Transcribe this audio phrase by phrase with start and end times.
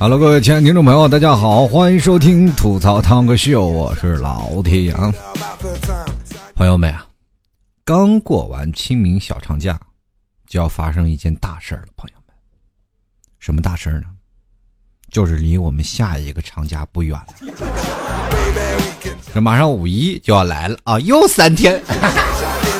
[0.00, 5.12] Hello，各位亲爱的听众朋友，大家好，欢迎收听吐槽汤哥秀，我是老铁啊。
[6.54, 7.04] 朋友们啊，
[7.84, 9.76] 刚过完清明小长假，
[10.46, 12.36] 就要发生一件大事了，朋友们，
[13.40, 14.04] 什么大事呢？
[15.10, 17.34] 就是离我们下一个长假不远了，
[19.34, 21.82] 这马上五一就要来了啊，又三天。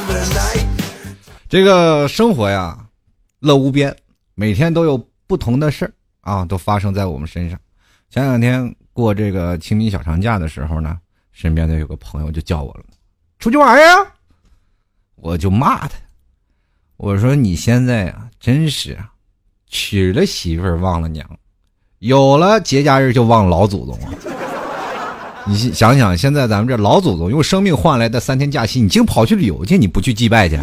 [1.49, 2.79] 这个生活呀，
[3.41, 3.97] 乐无边，
[4.37, 5.93] 每天都有不同的事儿。
[6.29, 7.59] 啊，都发生在我们身上。
[8.11, 10.99] 前两天过这个清明小长假的时候呢，
[11.33, 12.85] 身边的有个朋友就叫我了，
[13.39, 13.87] 出去玩呀。
[15.17, 15.91] 我就骂他，
[16.97, 19.11] 我说你现在啊，真是啊，
[19.67, 21.29] 娶了媳妇忘了娘，
[21.99, 24.13] 有了节假日就忘老祖宗啊。
[25.45, 30.61] 你想想，现在咱们这老祖宗用生命换来的三天假期，你竟跑去旅游去，你不去祭拜去？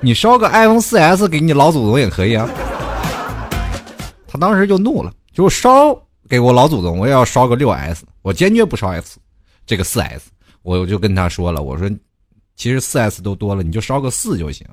[0.00, 2.48] 你烧个 iPhone 四 S 给你老祖宗也可以啊。
[4.28, 5.98] 他当时就怒了，就烧
[6.28, 9.18] 给我老祖宗，我也要烧个六 S，我坚决不烧 S，
[9.66, 10.30] 这个四 S，
[10.62, 11.90] 我就跟他说了，我说，
[12.54, 14.66] 其实四 S 都多了，你就烧个四就行，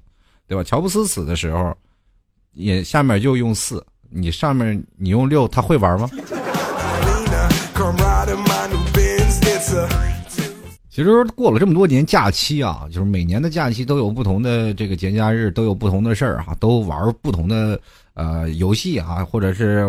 [0.46, 0.64] 对吧？
[0.64, 1.74] 乔布斯死的时候，
[2.52, 6.10] 也下面就用四，你上面你用六，他会玩吗？
[10.90, 17.80] 其实过了这么多年假期啊，就是每年的假期都有不同的这个节假日，都有不同的事儿哈，都玩不同的
[18.16, 19.86] 呃游戏啊，或者是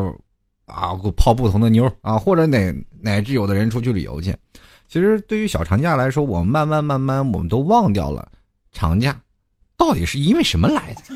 [0.66, 4.36] 啊泡不同的妞啊，或者哪乃至有的人出去旅游去。
[4.86, 8.30] 其实对于小长假来说，我们慢慢慢慢我们都忘掉了
[8.70, 9.18] 长假
[9.76, 11.14] 到底是因为什么来的，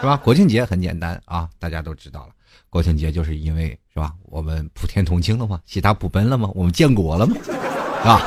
[0.00, 0.16] 是吧？
[0.16, 2.30] 国庆节很简单啊，大家都知道了，
[2.68, 4.12] 国庆节就是因为是吧？
[4.24, 5.60] 我们普天同庆了吗？
[5.66, 6.50] 喜大普奔了吗？
[6.54, 7.36] 我们建国了吗？
[8.04, 8.20] 啊，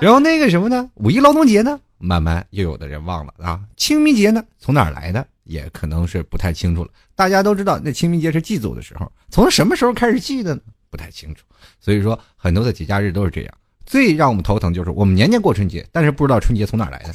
[0.00, 0.88] 然后那个什么呢？
[0.94, 1.80] 五一劳动节呢？
[1.98, 3.60] 慢慢又有的人忘了啊。
[3.76, 4.44] 清明节呢？
[4.58, 5.26] 从哪儿来的？
[5.46, 6.90] 也可能是不太清楚了。
[7.14, 10.60] 大家都知道，那清明节是祭祖的时候，从什么时候开始祭的呢？
[10.90, 11.44] 不太清楚。
[11.80, 13.54] 所以说，很多的节假日都是这样。
[13.84, 17.14] 最让我们头疼就是，我们年年过春节，但是不知道春节从哪来的。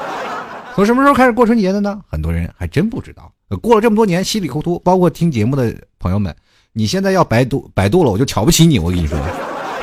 [0.74, 2.02] 从什么时候开始过春节的呢？
[2.08, 3.32] 很多人还真不知道。
[3.62, 6.34] 过了这么多年，稀里糊涂，包括听节目的朋友们，
[6.72, 8.78] 你现在要百度百度了，我就瞧不起你。
[8.78, 9.18] 我跟你说。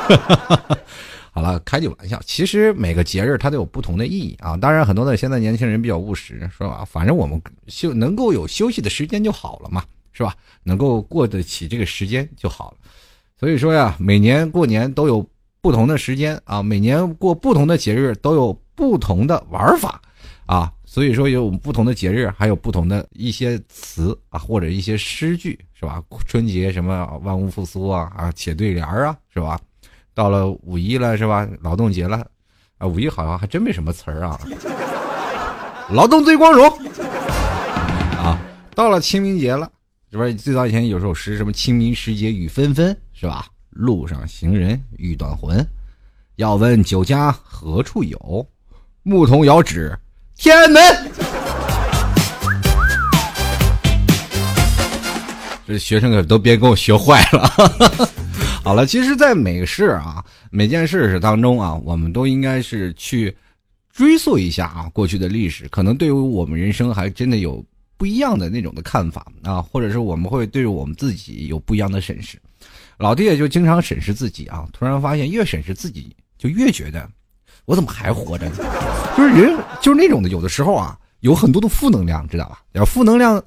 [1.34, 4.58] 好了，开句玩笑，其实每个节日它都有不同的意义啊。
[4.58, 6.84] 当然，很多的现在年轻人比较务实，是吧？
[6.86, 9.82] 反正我们休能够有休息的时间就好了嘛，
[10.12, 10.36] 是吧？
[10.64, 12.78] 能够过得起这个时间就好了。
[13.40, 15.26] 所以说呀，每年过年都有
[15.62, 20.02] 不同的时间啊，每年过不同的节日都有不同的玩法
[20.46, 20.70] 啊。
[20.84, 26.04] 所以说有不同的节日，还有不同的一些词啊，或者一些诗句，是吧？
[26.28, 29.58] 春节什么万物复苏啊啊，且对联啊，是吧？
[30.14, 31.48] 到了五一了是吧？
[31.62, 32.26] 劳动节了，
[32.78, 34.40] 啊，五一好像还真没什么词儿啊。
[35.90, 36.70] 劳动最光荣
[38.18, 38.40] 啊！
[38.74, 39.70] 到了清明节了，
[40.10, 43.46] 是不是最早以前有首诗，什么“清明时节雨纷纷”是吧？
[43.72, 45.66] 路上行人欲断魂，
[46.36, 48.46] 要问酒家何处有？
[49.04, 49.98] 牧童遥指
[50.36, 50.82] 天安门。
[55.78, 57.48] 学生可都别给我学坏了。
[58.64, 63.36] 好了，其实，在每个事啊，每件事当中啊，我们都应该是去
[63.92, 67.64] 追溯一下啊，过去的历史，可能对于我们人生还真的有
[67.98, 72.38] 不一样的那种的看法啊，或者是我们会对我们自己有不一样的审视。
[72.98, 77.10] 老弟也就经常审视自己啊，突然发现越审视自己，就越觉得
[77.66, 78.56] 我怎么还活着呢？
[79.18, 82.62] 就是人就是那种的，有的时候啊，有很多的负能量，知道吧？
[82.74, 83.44] 要负能量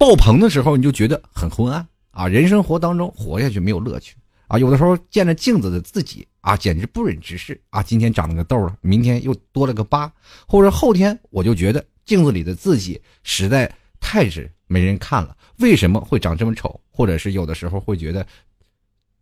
[0.00, 4.16] 爆棚的时候，你就觉得很昏暗啊，人生活当中活下去没有乐趣。
[4.46, 7.82] 啊，有的时候见着镜子的自己啊，简直不忍直视啊！
[7.82, 10.10] 今天长了个痘了，明天又多了个疤，
[10.48, 15.36] 或者后天我就觉得镜子里的自己实在太是没人看了。
[15.58, 16.80] 为什么会长这么丑？
[16.90, 18.26] 或者是有的时候会觉得，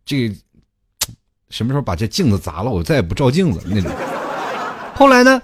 [0.05, 0.33] 这
[1.49, 3.91] 什么时候把这镜子砸了，我再也不照镜子了那种。
[4.95, 5.41] 后来呢，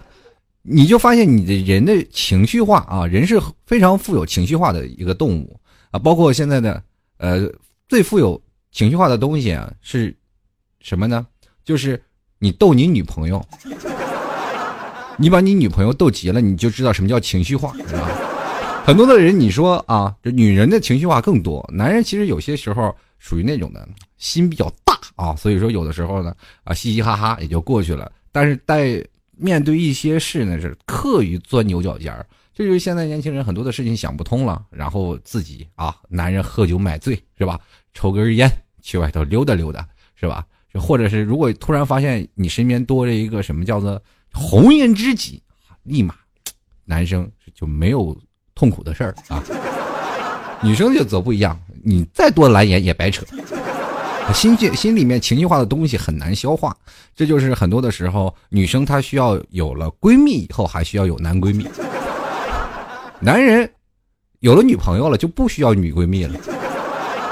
[0.67, 5.59] 你就发现你的人的情绪化啊，人是非常富有情绪化的一个动物
[5.91, 6.81] 啊，包括现在的
[7.17, 7.50] 呃
[7.88, 8.41] 最富有。
[8.71, 10.13] 情绪化的东西啊，是
[10.81, 11.25] 什么呢？
[11.63, 11.97] 就是
[12.39, 13.41] 你逗你女朋友，
[15.17, 18.09] 你把你女朋友逗急了，你就知道什么叫情绪化，是吧？
[18.85, 26.35] 很多的人，你说啊，这女人的情绪化更多，男人其实有些时候属于那种的心比较大啊，所以说有的时候呢
[26.65, 28.12] 啊，嘻嘻哈哈也就过去了。
[28.29, 29.01] 但是在
[29.38, 37.60] 面对一些事呢，是刻意钻牛角尖儿，这就是现在年轻人很多的事情想不通了，然后自己啊，男人喝酒买醉，是吧？
[37.94, 38.50] 抽根烟。
[38.82, 40.46] 去外头溜达溜达，是吧？
[40.76, 44.00] 或者是如果突然发现你身边多了一个什么叫做
[44.32, 45.42] 红颜知己，
[45.82, 46.14] 立马
[46.86, 48.16] 男生就没有
[48.54, 49.44] 痛苦的事儿啊。
[50.62, 53.26] 女生就则不一样，你再多蓝颜也白扯。
[54.33, 56.75] 心心心里面情绪化的东西很难消化，
[57.16, 61.68] 这就是很多的时候，女生她需要有了闺蜜以后，还需要有男闺蜜。
[63.19, 63.69] 男人
[64.39, 66.38] 有了女朋友了，就不需要女闺蜜了。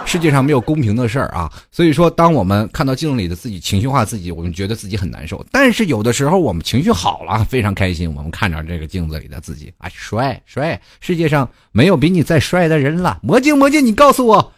[0.05, 5.43] 世界上没有公平的事儿啊，所以说，当我们看到镜子里的自己情绪化自己，我们觉得自己很难受。
[5.51, 10.79] 但是有的时候，我们情绪好了，非常开心，我们看着这个镜子里的自己，啊，帅帅！
[10.99, 13.19] 世界上没有比你再帅的人了。
[13.23, 14.53] 魔镜魔镜，你告诉我。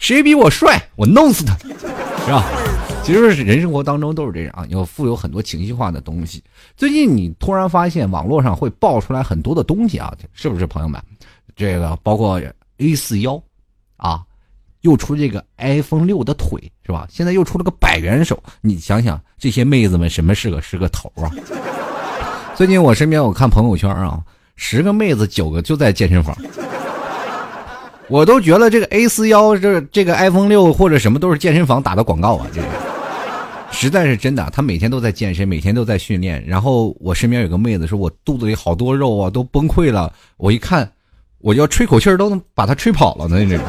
[0.00, 1.54] 谁比我帅，我弄死他，
[2.24, 2.44] 是吧？
[3.04, 6.42] 其实人生活当中都是这样，啊，要富有很多情绪化的东西。
[6.74, 11.00] 最近你突然发现网络上会爆出来很多的东西啊，是不是朋友们？
[11.54, 12.40] 这个包括
[12.78, 13.40] A 四幺，
[13.98, 14.22] 啊，
[14.80, 17.06] 又出这个 iPhone 六的腿，是吧？
[17.10, 21.30] 现在又出了个百元手，你想想这些妹子们什么是个是个头啊？
[22.56, 24.18] 最近我身边我看朋友圈啊，
[24.56, 26.34] 十个妹子九个就在健身房。
[28.10, 32.66] 我都觉得这个 A 四幺这这个 iPhone 六或者什么都是健身房打的广告啊，这个
[33.70, 34.50] 实在是真的。
[34.52, 36.44] 他每天都在健身，每天都在训练。
[36.44, 40.12] 然后我身边有个妹子说，我肚子里好多肉啊，都崩溃了。
[40.38, 40.90] 我一看，
[41.38, 43.38] 我要吹口气都能把它吹跑了呢。
[43.46, 43.64] 这个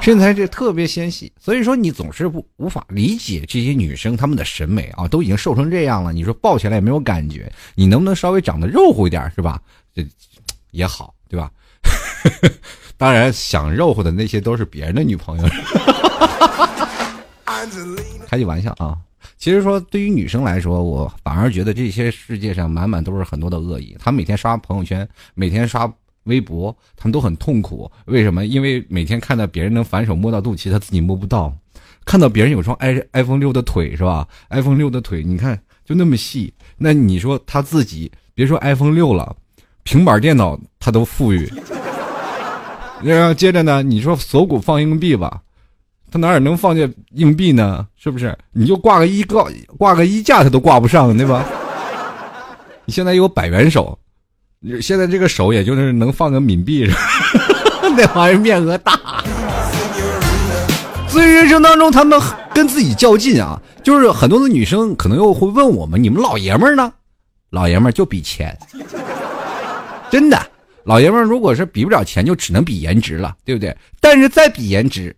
[0.00, 9.60] 身材这特别纤细，所以说你总是不无法理解这些女生她们的审美啊，都已经瘦成这样了，你说抱起来也没有感觉，你能不能稍微长得肉乎一点是吧？
[9.94, 10.02] 这
[10.70, 11.50] 也好，对吧？
[13.02, 15.48] 当然，想肉乎的那些都是别人的女朋友。
[18.28, 18.96] 开句玩笑啊！
[19.36, 23.96] 其实说，对于女生来说，我反而觉得这些世界上满满都是很多的恶意。
[23.98, 25.92] 她每天刷朋友圈，每天刷
[26.26, 27.90] 微博，她们都很痛苦。
[28.04, 28.46] 为什么？
[28.46, 31.52] 因为每天看到别人能反手摸到肚脐，她自己摸不到；
[32.04, 36.54] 看到别人有双 i iPhone 六的腿，是吧？iPhone 六的腿，你看就那么细。
[36.78, 39.34] 那你说她自己，别说 iPhone 六了，
[39.82, 41.52] 平板电脑她都富裕。
[43.02, 45.40] 然后接着呢，你说锁骨放硬币吧，
[46.10, 47.86] 他哪儿能放下硬币呢？
[47.96, 48.36] 是不是？
[48.52, 49.46] 你就挂个衣挂
[49.78, 51.44] 挂个衣架，他都挂不上，对吧？
[52.84, 53.98] 你现在有百元手，
[54.80, 56.88] 现在这个手也就是能放个冥币，
[57.96, 58.98] 那玩意儿面额大。
[61.08, 62.18] 所以人生当中，他们
[62.54, 66.92] 跟自己较劲啊，就是很多的女生可能又会问我们：你们老爷们儿呢？
[67.50, 68.56] 老爷们儿就比钱，
[70.10, 70.40] 真的。
[70.84, 73.76] 老爷们如果是比不了钱，就只能比颜值了，对不对？
[74.00, 75.14] 但是再比颜值，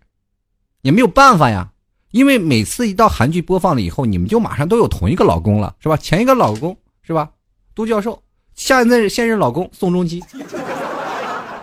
[0.81, 1.69] 也没有办法呀，
[2.11, 5.97] 因为每次一到韩剧播放了以后，你们就马上都有同一个老公了，是吧？
[5.97, 7.29] 前一个老公是吧？
[7.73, 8.21] 都教授，
[8.53, 10.23] 现在现任老公宋仲基，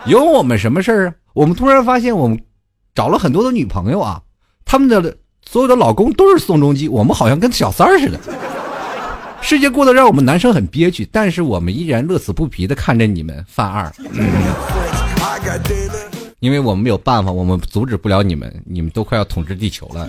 [0.07, 1.15] 有我们什么事儿啊？
[1.33, 2.39] 我们突然发现，我们
[2.95, 4.21] 找了很多的女朋友啊，
[4.65, 5.17] 他们的
[5.49, 8.19] 所有的老公都是宋仲基，我们好像跟小三儿似的。
[9.43, 13.93] 世界过得让我们男生很憋屈，但是我们依然乐此不疲的看着你们犯二，
[16.39, 20.09] 因为我们没有办法，我们阻止不了你们，你们都快要统治地球了。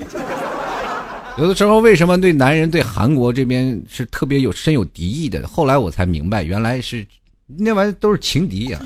[1.38, 5.46] 有的时候，为什么对男人对韩国这边是特别有深有敌意的？
[5.48, 7.06] 后来我才明白，原来是
[7.46, 8.80] 那玩意都是情敌呀。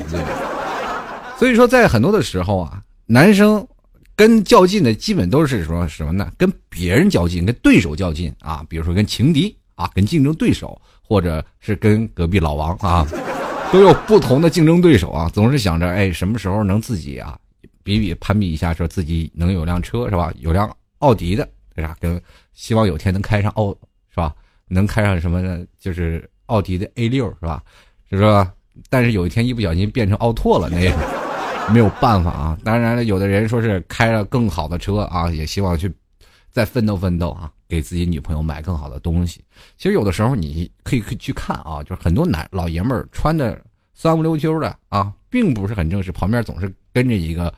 [1.38, 3.68] 所以说，在很多的时候啊，男生
[4.16, 6.32] 跟较劲的基本都是说什么呢？
[6.38, 9.56] 跟别人较劲，跟对手较劲啊，比如说跟情敌。
[9.78, 13.08] 啊，跟竞争对手，或者是跟隔壁老王啊，
[13.72, 17.38] 都有不同的竞争对手啊，总是想着，哎，什么时候能自己啊，
[17.84, 20.34] 比比攀比一下，说自己能有辆车是吧？
[20.40, 21.96] 有辆奥迪的，对吧？
[22.00, 22.20] 跟
[22.54, 23.70] 希望有天能开上奥
[24.10, 24.34] 是吧？
[24.68, 25.64] 能开上什么呢？
[25.80, 27.62] 就是奥迪的 A 六是吧？
[28.10, 28.52] 是吧？
[28.90, 30.94] 但是有一天一不小心变成奥拓了，那也
[31.72, 32.58] 没有办法啊。
[32.64, 35.92] 当然了，有的人说是开了更好的车啊，也希望去
[36.52, 37.52] 再奋斗奋斗啊。
[37.68, 39.44] 给自己女朋友买更好的东西，
[39.78, 43.62] 其实有的时候你可以可以去看啊，就是很多男老爷们儿穿的
[43.94, 47.54] 三五溜秋的啊，并不是很正式，旁边总是跟着一个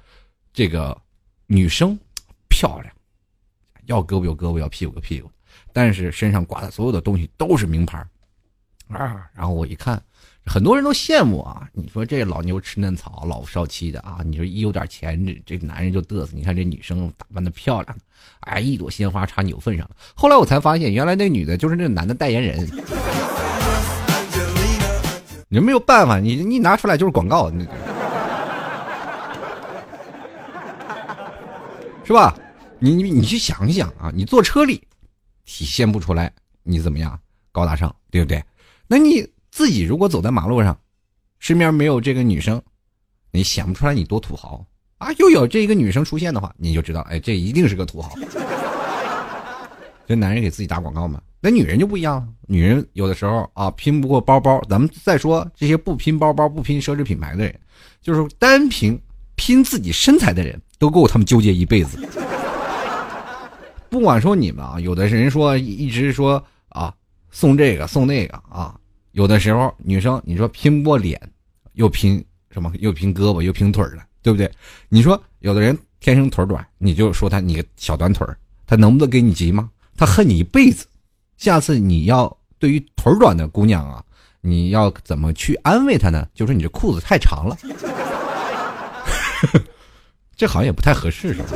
[0.52, 1.00] 这个
[1.46, 1.98] 女生，
[2.48, 2.94] 漂亮，
[3.86, 5.32] 要胳膊有胳膊，要屁股有屁股，
[5.72, 7.98] 但是身上挂的所有的东西都是名牌
[8.88, 9.30] 啊。
[9.34, 10.02] 然后我一看。
[10.46, 11.70] 很多人都羡慕啊！
[11.74, 14.22] 你说这老牛吃嫩草，老夫少妻的啊！
[14.26, 16.32] 你说一有点钱，这这男人就嘚瑟。
[16.34, 17.96] 你看这女生打扮的漂亮，
[18.40, 19.96] 哎，一朵鲜花插牛粪上了。
[20.16, 22.68] 后来我才发现，原来那女的就是那男的代言人。
[25.50, 27.52] 你没有办法，你你拿出来就是广告，
[32.04, 32.36] 是吧？
[32.80, 34.12] 你你你去想想啊！
[34.16, 34.82] 你坐车里
[35.46, 37.20] 体现不出来你怎么样
[37.52, 38.44] 高大上，对不对？
[38.88, 39.24] 那你。
[39.60, 40.80] 自己如果走在马路上，
[41.40, 42.62] 身边没有这个女生，
[43.30, 44.66] 你想不出来你多土豪
[45.00, 45.12] 啊！
[45.18, 48.14] 又有这一个女生出现的话，你就知道，哎，这一定是个土豪。
[50.08, 51.22] 这男人给自己打广告嘛？
[51.42, 52.28] 那女人就不一样了。
[52.48, 54.62] 女人有的时候啊，拼不过包包。
[54.70, 57.60] 咱们再说这些不拼包包、不拼奢侈品牌的人，
[58.02, 58.98] 就是单凭
[59.36, 62.00] 拼自己身材的人都够他们纠结一辈子。
[63.92, 66.94] 不管说你们啊，有的人说一直说啊
[67.30, 68.79] 送这个送那个啊，
[69.12, 71.20] 有的时候女生你说拼不过脸，
[71.74, 74.50] 又拼什么又拼胳膊又拼腿的，对不对？
[74.88, 78.28] 你说有的人天生腿短，你就说他你个小短腿
[78.66, 79.70] 他能不能给你急吗？
[79.98, 80.86] 他恨你一辈子。
[81.38, 84.04] 下次你要对于腿短的姑娘啊，
[84.42, 86.28] 你要怎么去安慰她呢？
[86.34, 87.58] 就说你这裤子太长了，
[90.36, 91.50] 这好像也不太合适，是吧？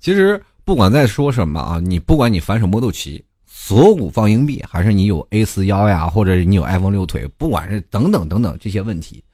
[0.00, 3.22] 其实不管在说什么啊，你不管你反手摸肚脐、
[3.66, 9.24] 锁骨放硬币，还是你有 A 四腰呀，或者你有 iPhone 六腿，不管是等等等等这些问题，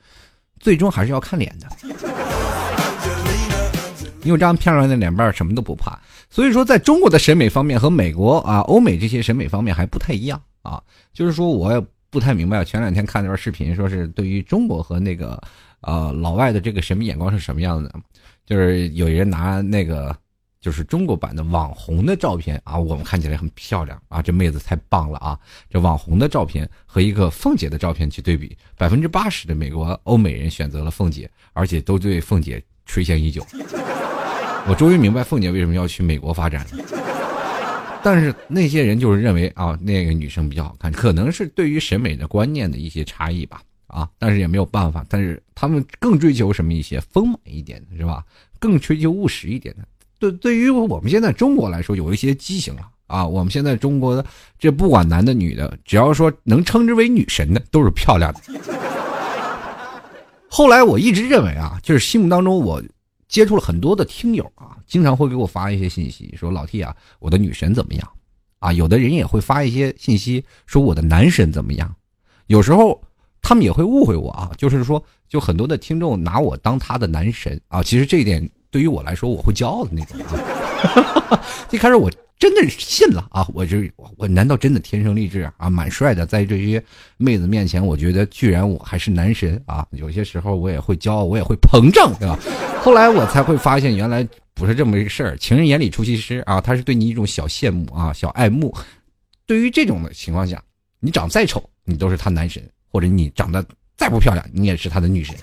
[0.59, 1.69] 最终还是要看脸的。
[4.25, 6.01] 你有这样漂亮的脸蛋，什么都不怕。
[6.31, 10.83] 所以说，在中国的审美方面和美国啊、欧美这些审美方面还不太一样啊。
[11.13, 12.65] 就是说，我也不太明白。
[12.65, 15.39] 前两天看那段视频，说是对于中国和那个
[15.83, 17.93] 呃老外的这个审美眼光是什么样的？
[18.47, 20.17] 就是有人拿那个。
[20.63, 25.37] 就是中国版的网红的照片啊，我们看起来很漂亮啊，这妹子太棒了啊！
[25.69, 33.45] 这网红的照片和一个凤姐的照片去对比，百分之八十的美国欧美人选择了凤姐，而且都对凤姐垂涎已久。
[34.69, 36.85] 我终于明白凤姐为什么要去美国发展了。
[38.05, 45.05] 但是那些人就是认为啊，那个女生比较好看，可能是对于审美的观念的一些差异吧啊，但是也没有办法。
[45.09, 48.25] 但是他们更追求什么一些丰满一点的是吧？
[48.61, 49.83] 更追求务实一点的。
[50.23, 53.27] 对，对于我们现在中国来说，有一些畸形了啊！
[53.27, 54.25] 我们现在中国的
[54.57, 58.41] 这不管男的女的，只要说能称之为女神的，都是漂亮的。
[60.49, 62.81] 后来我一直认为啊，就是心目当中我
[63.27, 68.09] 接触了很多的听友啊，经常会给我发一些信息，说老 T 啊，我的女神怎么样？
[68.61, 71.93] 啊，有的人也会发一些信息，说我的男神怎么样？
[72.47, 73.03] 有时候
[73.41, 78.49] 他们也会误会我啊，就是说，就很多的听众拿我当他的男神啊，其实这一点。
[78.73, 80.19] 对于我来说，我会骄傲的那种
[81.29, 81.45] 啊！
[81.71, 83.47] 一开始我真的信了啊！
[83.53, 83.77] 我就
[84.17, 85.69] 我难道真的天生丽质啊？
[85.69, 86.83] 蛮帅的，在这些
[87.19, 89.87] 妹子面前，我觉得居然我还是男神啊！
[89.91, 92.39] 有些时候我也会骄傲，我也会膨胀，对吧？
[92.83, 95.37] 后来我才会发现，原来不是这么一个事儿。
[95.37, 98.75] 情人眼里出西施啊，他是对你一种小羡慕啊，小爱慕。
[99.47, 100.61] 对于这种的情况下，
[100.99, 103.63] 你长再丑，你都是他男神；或者你长得
[103.99, 105.37] 再不漂亮，你也是他的女神。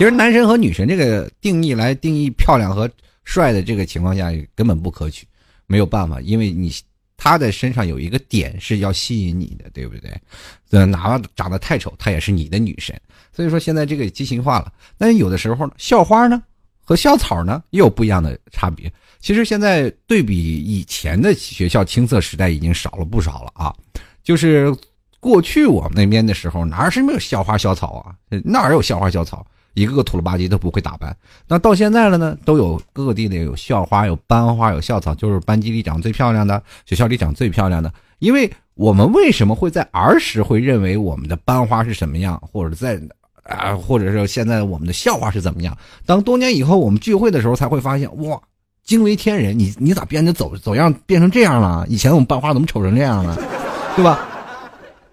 [0.00, 2.90] 其实男神和女神这个定义来定义漂亮和
[3.24, 5.26] 帅的这个情况下根本不可取，
[5.66, 6.72] 没有办法，因为你
[7.18, 10.10] 他的身上有一个点是要吸引你的，对不对？
[10.70, 12.98] 呃，哪怕长得太丑，他也是你的女神。
[13.30, 14.72] 所以说现在这个畸形化了。
[14.96, 16.42] 但是有的时候，校花呢
[16.82, 18.90] 和校草呢又有不一样的差别。
[19.18, 23.70] 其实现在对比以前的学校青涩时代已经少了不少了啊。
[24.22, 24.74] 就是
[25.20, 28.16] 过去我们那边的时候，哪是没有校花校草啊？
[28.42, 29.46] 哪有校花校草？
[29.74, 37.92] 一个个土了吧唧都不会打扮，那到现在了呢，都有各地的有校花、有班花、有校草，就是班级里长最漂亮的，学校里长最漂亮的。
[38.18, 43.00] 因为我们为什么会在儿时会认为我们的班花是什么样，或者在
[43.44, 45.76] 啊，或者是现在我们的校花是怎么样？
[46.04, 48.40] 当多年以后我们聚会的时候，才会发现哇，
[48.84, 49.58] 惊为天人！
[49.58, 51.86] 你你咋变得走走样变成这样了？
[51.88, 53.36] 以前我们班花怎么丑成这样了？
[53.96, 54.26] 对吧？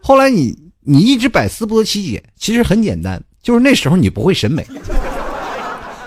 [0.01, 3.21] 后来你你一直百思不得其解，其实很简单。
[3.47, 4.67] 就是那时候你不会审美，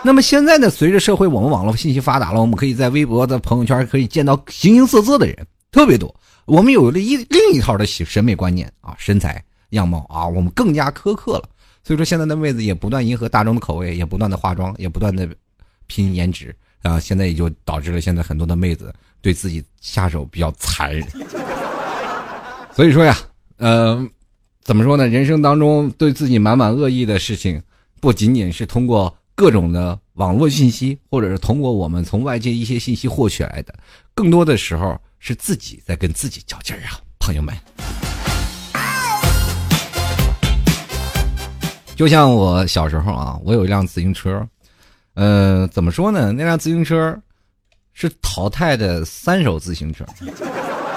[0.03, 0.69] 那么现在呢？
[0.69, 5.35] 随着社会我们网络信息发达了，我们可以在微博的朋友圈可以见到形形色色的人，
[5.73, 6.15] 特别多。
[6.45, 11.49] 我们有了一另一套的审美观念啊，身材样貌啊，我们更加苛刻了。
[11.83, 15.27] 所以说，现在的妹子也不断迎合大众的口味，也不断的化妆，也不断的
[15.87, 17.01] 拼颜值啊。
[17.01, 21.07] 现在也就导致了现在很多的妹子对自己下手比较残忍。
[22.77, 23.17] 所以说呀，
[23.57, 24.07] 嗯。
[24.71, 25.09] 怎么说呢？
[25.09, 27.61] 人生当中对自己满满恶意的事情，
[28.01, 33.75] 不仅仅是通过各种的网络信息，或者是通过我们从外界一些信息获取来的，
[34.15, 37.53] 更多的时候是自己在跟自己较劲儿啊，朋友们。
[41.97, 44.47] 就像我小时候啊，我有一辆自行车，
[45.15, 46.31] 呃，怎么说呢？
[46.31, 47.21] 那辆自行车
[47.93, 50.07] 是淘汰的三手自行车，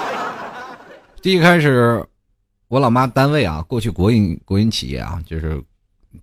[1.23, 2.05] 第一开始。
[2.73, 5.63] 我老妈单位啊，过去国营国营企业啊，就是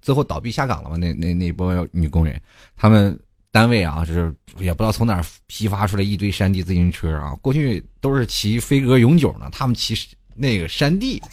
[0.02, 0.97] 最后倒闭下岗了嘛。
[0.97, 2.42] 那那那波女工人，
[2.76, 3.16] 他们
[3.52, 7.37] 单位啊，就是也不知道从哪儿批发出来一堆山地自行车啊。
[7.40, 9.95] 过去都是骑飞鸽永久呢，他们骑
[10.35, 11.23] 那个山地。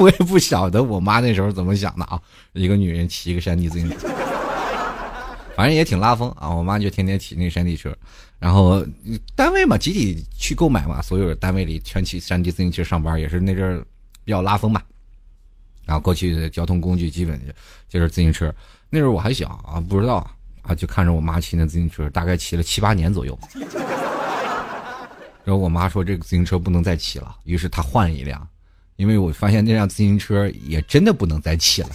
[0.00, 2.20] 我也不晓得我妈那时候怎么想的啊，
[2.52, 4.08] 一个女人骑一个山地自行车。
[5.54, 6.50] 反正也挺拉风啊！
[6.50, 7.92] 我妈就天天骑那山地车，
[8.38, 8.84] 然后
[9.34, 13.84] 单位嘛，集体去购买嘛，所有单位里全骑山地自行车上班，也是那阵儿
[14.24, 14.82] 比较拉风吧。
[15.84, 17.40] 然后过去的交通工具基本
[17.88, 18.54] 就是自行车。
[18.90, 20.16] 那时候我还小啊，不知道
[20.62, 23.38] 啊，就看着我妈骑那自行车，大概骑了七八年左右。
[25.44, 28.46] 然后我妈说这个自行车不能再骑了，于是她换了一辆，
[28.96, 31.88] 因为我发现那辆自行车也真的不能再骑了，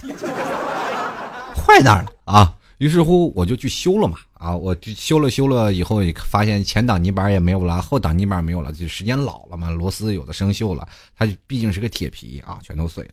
[1.56, 2.54] 坏那儿了啊。
[2.84, 10.86] 于是乎我就去修了嘛，啊，我就修了修了以后，发现前挡泥板也没有了，后挡泥板没有了，就时间老了嘛，螺丝有的生锈了，
[11.16, 13.12] 它毕竟是个铁皮啊，全都碎了。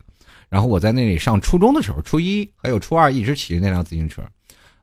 [0.49, 4.21] 然后我在那里上初中的时候，初一还有初二一直骑那辆自行车，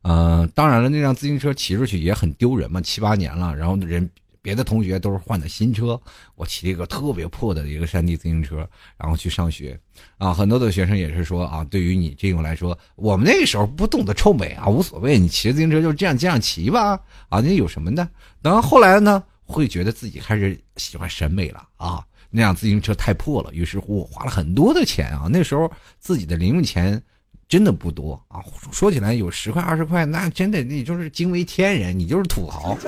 [0.04, 4.08] 嗯，当然了，那辆自行车骑出去也很丢人嘛，七八年了，然后人。
[4.40, 6.00] 别的同学都是换的新车，
[6.34, 9.78] 我骑了一个特别破的一个山地自行车，然后去上学，
[10.16, 18.08] 啊，很多的学生也是说啊，对于你这种来说，我们那个时候不懂得臭美啊，无所谓，你骑自行车就这样这样骑吧，啊，那有什么的？
[18.40, 27.02] 等后来呢，会觉得自己开始喜欢审美了啊，那辆自行车太破了，于是乎我花了很多的钱啊，那时候自己的零用钱
[27.48, 28.40] 真的不多啊，
[28.70, 32.78] 说起来有十块二十块，那真的那就是惊为天人，你就是土豪。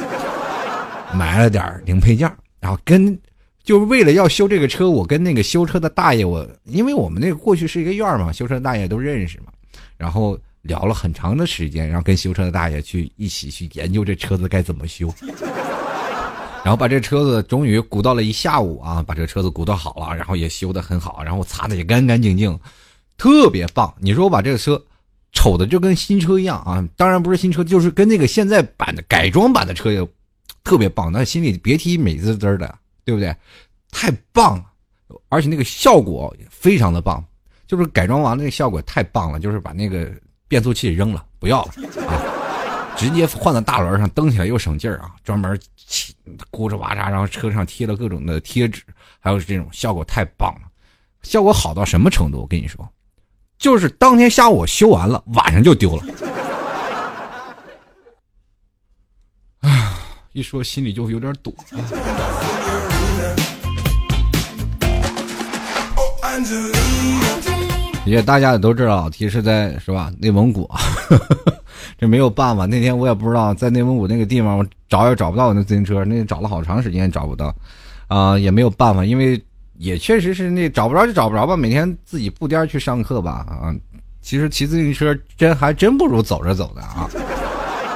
[1.12, 3.18] 买了点零配件，然后跟，
[3.64, 9.46] 就为了要修这个车，我跟那个修车的大爷，我因为我们那个过去是一个院嘛，修车的大爷都认识嘛，
[9.96, 15.12] 然后聊了很长的时间，然后跟修车的大爷去一起去研究这车子该怎么修，
[16.62, 22.58] 然后把这车子终于鼓捣了一下午啊，把这车子鼓捣好了，然后也修的很好，然后擦的也干干净净，
[23.18, 23.92] 特别棒。
[23.98, 24.80] 你说我把这个车
[25.32, 30.06] 瞅的就跟新车一样啊，当然不是新车，就是跟那个现在版的改装版的车也。
[30.62, 33.34] 特别棒，那心里别提美滋滋的，对不对？
[33.90, 34.64] 太棒了，
[35.28, 37.24] 而且那个效果非常的棒，
[37.66, 40.10] 就是改装完那个效果太棒了，就是把那个
[40.46, 41.72] 变速器扔了，不要了
[42.06, 46.14] 啊，直接换到大轮上蹬起来又省劲儿啊，专门起
[46.52, 48.82] 咕哧哇喳，然后车上贴了各种的贴纸，
[49.18, 50.68] 还有这种效果太棒了，
[51.22, 52.42] 效果好到什么程度？
[52.42, 52.88] 我跟你说，
[53.58, 56.04] 就是当天下午修完了，晚上就丢了。
[60.32, 61.52] 一说心里就有点堵。
[68.06, 70.12] 也大家也都知道，老提是在是吧？
[70.20, 70.70] 内蒙古，
[71.98, 72.64] 这没有办法。
[72.64, 77.52] 那天我也不知道，在内蒙古那个地方，我找也找不到我那自行车，那找了好长时间也找不到，
[78.06, 79.42] 啊，也没有办法，因为
[79.78, 81.56] 也确实是那找不着就找不着吧。
[81.56, 83.74] 每天自己步颠去上课吧，啊，
[84.22, 87.10] 其实骑自行车真还真不如走着走的啊。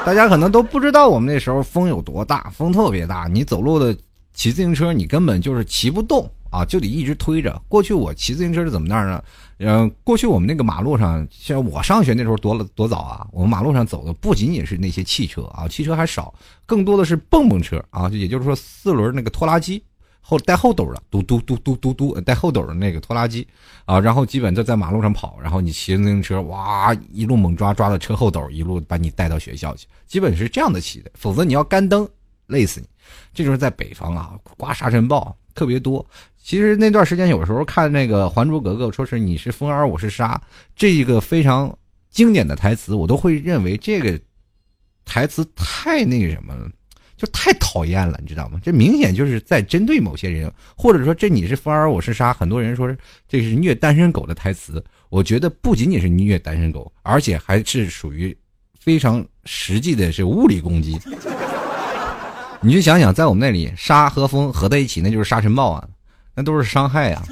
[0.04, 3.26] 大家可能都不知道，我们那时候风有多大，风特别大。
[3.26, 3.96] 你走路的
[4.34, 7.60] 骑自行车，你根本就是骑不动啊，就得一直推着。
[7.68, 9.24] 过去我骑自行车是怎么样呢？
[9.60, 16.34] 嗯，过去我们那个马路上，像我上学那时候多了多早啊，我们马路上走的不仅仅是那些汽车啊，汽车还少，
[16.66, 19.82] 更多的是蹦蹦车啊，也就是说四轮那个拖拉机。
[20.26, 23.46] 后带后斗的，嘟嘟嘟嘟嘟嘟，带后斗的那个拖拉机，
[23.84, 32.08] 啊，然后基本就在马路上跑，然后你骑自行车，哇，一路猛抓，抓到车后斗，一路把你带到学校去，基本是这样的骑的，否则你要干蹬，
[32.46, 32.88] 累死你。
[33.34, 36.04] 这就是在北方啊，刮沙尘暴特别多。
[36.42, 40.40] 其实那段时间有时候看那个《还珠格格》，说是你是风儿，我是沙，
[40.74, 41.76] 这一个非常
[42.10, 44.18] 经典的台词，我都会认为这个
[45.04, 46.70] 台词太那个什么了。
[47.24, 48.60] 就太讨厌了，你知道吗？
[48.62, 52.34] 这明显就是在针对某些人，或者说这你是风儿，我是沙。
[52.34, 52.94] 很多人说
[53.26, 58.36] 这是虐单身狗的台词，我觉得不仅仅是虐单身狗，而且还是属于
[58.78, 61.00] 非常实际的是物理攻击。
[62.60, 65.88] 你就想想，在我们那里，沙和风合在一起，那就是沙尘暴啊，
[66.34, 67.22] 那都是伤害啊。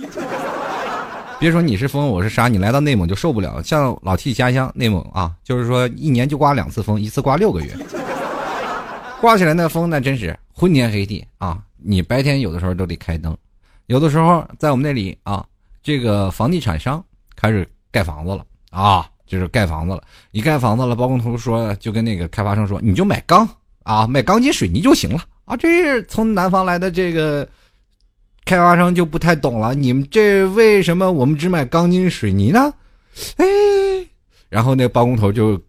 [1.39, 3.63] 别说你是风，我是沙，你来到内蒙就受不了。
[3.63, 7.77] 像老 T 家乡内蒙啊，就是说一年就刮两次风，一次刮六个月。
[9.23, 11.63] 刮起来那风那真是昏天黑地啊！
[11.77, 13.37] 你白天有的时候都得开灯，
[13.87, 15.47] 有的时候在我们那里啊，
[15.81, 17.03] 这个房地产商
[17.37, 20.03] 开始盖房子了啊，就是盖房子了。
[20.33, 23.49] 一盖房子了，包工头说就跟那个开发商说，你就买钢
[23.85, 25.57] 啊，买钢筋水泥就行了啊。
[25.57, 27.49] 这是从南方来的这个
[28.45, 32.75] 开发商就不太懂了，你们这为什么我们只买钢筋水泥呢？
[33.37, 33.47] 哎，
[34.49, 35.63] 然后那包工头就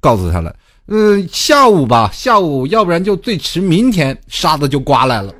[0.00, 0.56] 告诉他了。
[0.86, 5.32] 嗯，下午吧，下午，要不然就最迟明天，沙子就刮来了。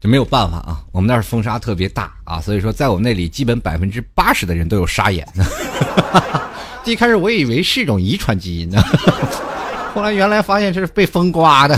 [0.00, 5.44] 这没有办法啊，我们那儿风沙特别大啊，所以说在我们那里，基本百分之八十的人都有沙眼呢。
[6.84, 8.80] 一开始我以为是一种遗传基因呢，
[9.92, 11.76] 后来原来发现这是被风刮的。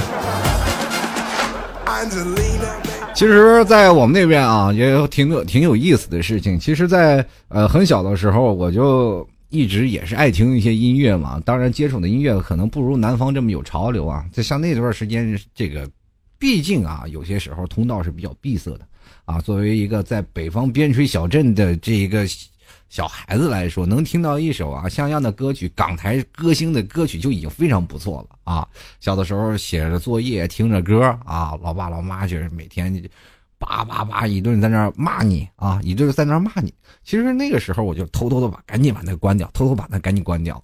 [3.14, 6.58] 其实，在我们那边啊，也有挺有挺有意思的事情。
[6.58, 11.40] 其实，在呃很小的时候，我就一直也是爱听一些音乐嘛。
[11.44, 14.24] 当然，接触的音乐可能不如南方这么有潮流啊。
[14.32, 15.88] 就像那段时间，这个
[16.40, 18.80] 毕竟啊，有些时候通道是比较闭塞的
[19.24, 19.40] 啊。
[19.40, 22.26] 作为一个在北方边陲小镇的这一个
[22.94, 28.68] 小孩子来说，能听到一首啊像样的歌曲，港台歌星的歌曲就已经非常不错了啊。
[29.00, 33.02] 小的时候写着作业，听着歌啊，老爸老妈就是每天
[33.58, 36.72] 叭叭叭一顿在那骂你啊，一顿在那骂你。
[37.02, 40.62] 其实那个时候我就偷偷的把赶紧把那关掉，偷偷把那赶紧关掉，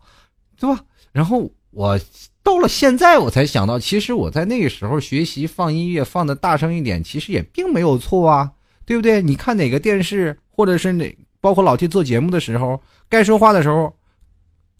[0.57, 0.81] 对吧？
[1.11, 1.99] 然后我。
[2.43, 8.53] 到了现在，我才想到，其实我在那个时候学习放音乐放的大声一点，其实也并没有错啊，
[8.87, 9.21] 对不对？
[9.21, 13.95] 你看哪个电视，或者是哪，包括老 T 做节目的时候，该说话的时候，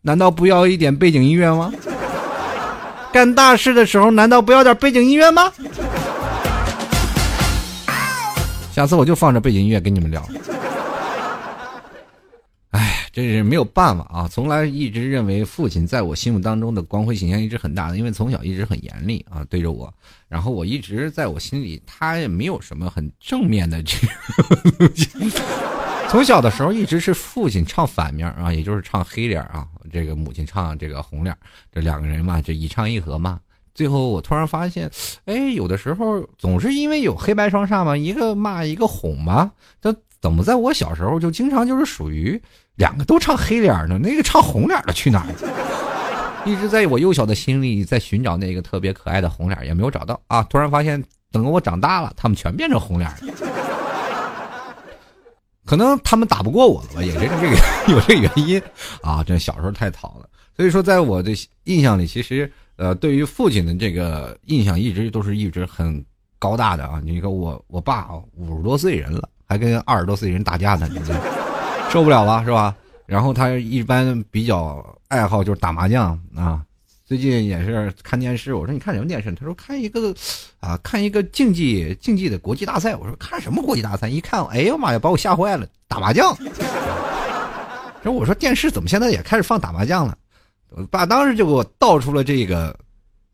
[0.03, 1.73] 难道不要一点背景音乐吗？
[3.13, 5.53] 干大事的时候，难道不要点背景音乐吗？
[8.73, 10.25] 下次我就放着背景音乐跟你们聊。
[12.71, 14.29] 哎这是没有办法啊！
[14.31, 19.93] 从来一直认为父亲在我心目当中的光辉形象一直很大的，因为从小一直很严厉啊，对着我。
[20.29, 24.15] 然后我一直在我心里，他也没有什么很正面的这个。
[26.11, 31.37] 从小的时候一直是父亲唱反面啊，也就是唱黑脸啊，这个母亲唱这个红脸，
[31.73, 33.39] 这两个人嘛，就一唱一和嘛。
[33.77, 34.91] 最后我突然发现，
[35.27, 42.43] 哎，有的时候总是因为有黑白双煞嘛，一个骂一个哄嘛，这怎么在我小时候就经常就是属于。
[42.75, 46.45] 两个都唱黑脸呢，那个唱红脸的去哪儿了？
[46.45, 50.43] 一直在我幼小的心里在寻找那个特别可爱的红脸，也没有找到啊！
[50.45, 53.60] 突然发现，等我长大了，他们全变成红脸了。
[55.65, 57.57] 可能他们打不过我了吧，也是这个
[57.93, 58.63] 有这个原因
[59.03, 59.23] 啊！
[59.25, 61.33] 这小时候太淘了，所以说在我的
[61.65, 66.05] 印象里，其实呃，对于父亲的这个印象一直都是一直很
[66.39, 67.01] 高大的啊！
[67.05, 71.15] 你看我我爸，五十多岁人了，还跟二十多岁人打架呢，你这。
[71.91, 72.75] 受不了了是吧？
[73.05, 76.63] 然后他一般比较爱好就是打麻将啊。
[77.11, 79.33] 最近也是看电视，我说你看什么电视？
[79.33, 80.15] 他说看一个，
[80.61, 82.95] 啊，看一个竞技竞技的国际大赛。
[82.95, 84.09] 我说看什么国际大赛？
[84.09, 85.67] 一看，哎呦妈呀，把我吓坏了！
[85.89, 86.33] 打麻将。
[88.01, 90.17] 然后我说电视怎么现在也开始放打麻将了？
[90.69, 92.79] 我爸当时就给我道出了这个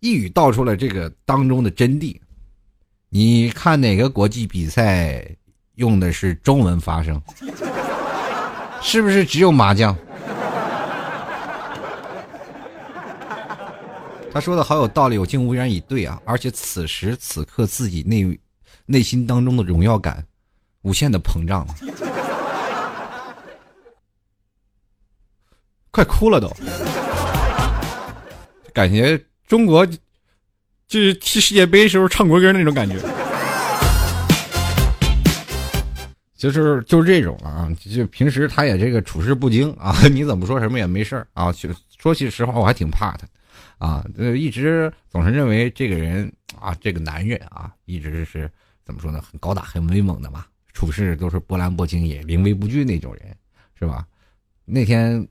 [0.01, 2.17] 一语道出了这个当中的真谛。
[3.11, 5.23] 你看哪个国际比赛
[5.75, 7.21] 用的是中文发声？
[8.81, 9.95] 是不是只有麻将？
[14.37, 16.21] 他说的好有道理，我竟无言以对啊！
[16.27, 18.39] 而且此时此刻自己内
[18.85, 20.23] 内心当中的荣耀感
[20.83, 21.75] 无限的膨胀了，
[25.91, 26.55] 快哭了都，
[28.75, 33.01] 感觉中国就是踢世界杯时候唱国歌那种感觉。
[36.37, 41.51] 就是就是这种啊，就平时他也这个处事不惊啊， 你怎么说什么也没事儿啊。
[41.99, 43.27] 说句实话，我还挺怕他，
[43.79, 44.05] 啊，
[44.37, 48.51] 一直总是认为这个人啊，这个男人啊，一直是
[48.85, 53.37] 怎么说呢，很高大、很威猛的嘛，处事都是波澜不惊，也临危不惧那种人，
[53.79, 54.07] 是吧？
[54.65, 55.27] 那天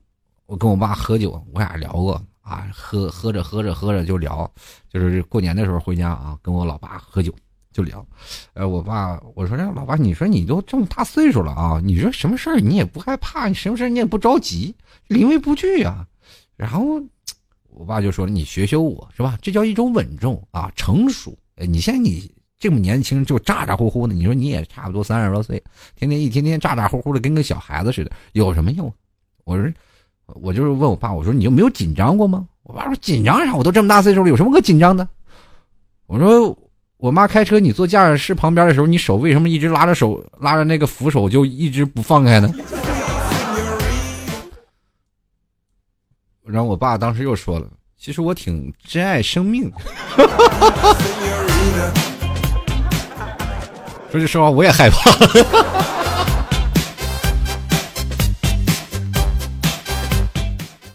[0.46, 4.50] 我跟我爸喝酒，我俩聊过啊，喝喝着喝着喝着就聊，
[4.88, 7.34] 就是过年的时候回家啊，跟我老爸喝酒。
[7.72, 8.02] 就聊，
[8.54, 14.74] 呃，我爸我说这老爸，你说你都这么大岁数了啊，你说什么事儿你也不害怕，你什么事儿你也不着急，
[15.08, 16.08] 临危不惧啊。
[16.56, 16.98] 然后
[17.76, 19.38] 我爸就说：“你学学我是吧？
[19.42, 21.36] 这叫一种稳重啊，成熟。
[21.56, 25.62] 你现在你这么年轻就咋咋呼呼的，你说你也差不多三十多岁，
[25.94, 28.92] 天天一天天咋咋呼呼的，跟个小孩子似的，有什么用？”
[29.44, 29.70] 我说
[30.40, 33.54] ：“我就是问我爸，我说你就没有紧张过吗？”我爸说：“紧张啥？
[33.54, 35.08] 我都这么大岁数了，有什么可紧张的？”
[36.06, 36.58] 我说。
[36.98, 42.50] 我妈开车，你坐驾驶室旁边的时候，你手为什么一直拉着手拉着那个扶手就一直不放开呢？
[46.48, 47.66] 然后我爸当时又说了
[47.98, 49.68] ：“其实我挺珍爱生命。
[54.12, 55.10] ”说句实话，我也害怕。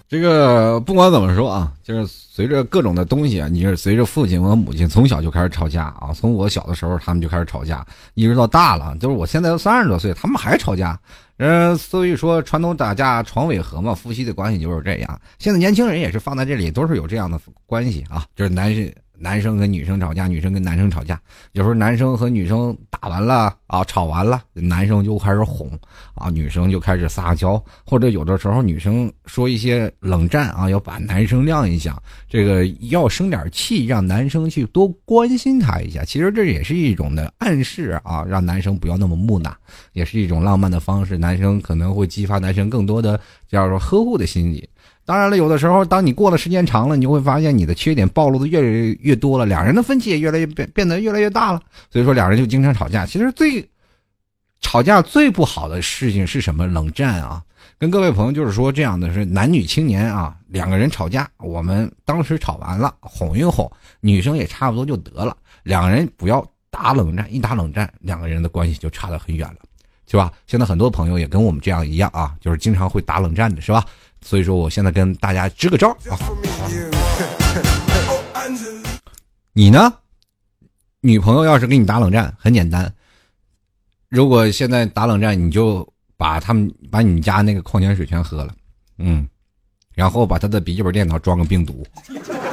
[0.07, 10.97] 这个不管怎么说啊，就是随着各种的东西啊，你是随着父亲和母亲从小就开始吵架啊，从我小的时候他们就开始吵架，一直到大了，就是我现在都三十多岁，他们还吵架。
[11.43, 15.21] 嗯，所以说传统打架床尾和嘛，夫妻的关系就是这样。
[15.39, 18.93] 现在年轻人也是放在这里，都是有这样的关系啊，就是男性。
[19.21, 25.69] 男生跟女生吵架，女生跟男生吵架，有时候男生和女生打完了啊，吵完了，男生就开始哄
[26.15, 36.03] 啊，女生就开始撒娇，或者有的时候女生说一些冷战啊，要把男生晾一下，这个要生点气，让男生去多关心他一下。
[36.03, 39.55] 其实这也是一种的暗示啊，让男生不要那么木讷，
[39.93, 41.15] 也是一种浪漫的方式。
[41.15, 44.67] 男生可能会激发男生更多的叫做呵护的心理。
[45.11, 51.61] 当然了，有的时候当你过的时间长了，你就会发现你的缺点暴露的越来越多了，两人的分歧也越来越变变得越来越大了。
[51.89, 53.05] 所以说，两人就经常吵架。
[53.05, 53.69] 其实最
[54.61, 56.65] 吵架最不好的事情是什么？
[56.65, 57.43] 冷战啊！
[57.77, 63.69] 跟各位朋友就是说这样的是男女青年啊，两个人吵架，我们当时吵完了，哄一哄，
[63.99, 65.35] 女生也差不多就得了。
[65.63, 69.57] 两个人不要打冷战，一打冷战，两个人的关系就差得很远了，
[70.09, 70.31] 是吧？
[70.47, 73.83] 现在很多朋友也跟我们这样一样啊，就是经常会打冷战的，是吧？
[74.23, 76.15] 所以说，我现在跟大家支个招啊，
[79.51, 79.93] 你呢？
[81.01, 82.93] 女朋友要是跟你打冷战，很简单。
[84.07, 88.53] 如果现在打冷战，你就把他们把你家那个矿泉水全喝了，
[88.99, 89.27] 嗯，
[89.95, 91.85] 然后把他的笔记本电脑装个病毒，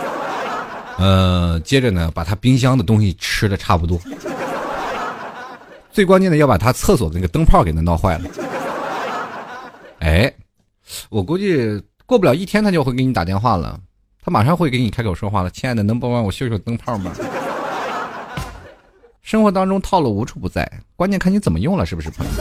[0.98, 4.00] 呃，接着呢，把他冰箱的东西吃的差不多。
[5.92, 8.30] 最关键的要把他厕所的那个灯泡给他闹坏了，
[10.00, 10.32] 哎。
[11.10, 13.78] 我估计过不了一天，他就会给你打电话了。
[14.22, 15.50] 他马上会给你开口说话了。
[15.50, 17.12] 亲爱的，能帮帮我修修灯泡吗？
[19.22, 22.10] 生活当中套路无处不在，关键看你怎么用了，是不是？
[22.10, 22.32] 朋友？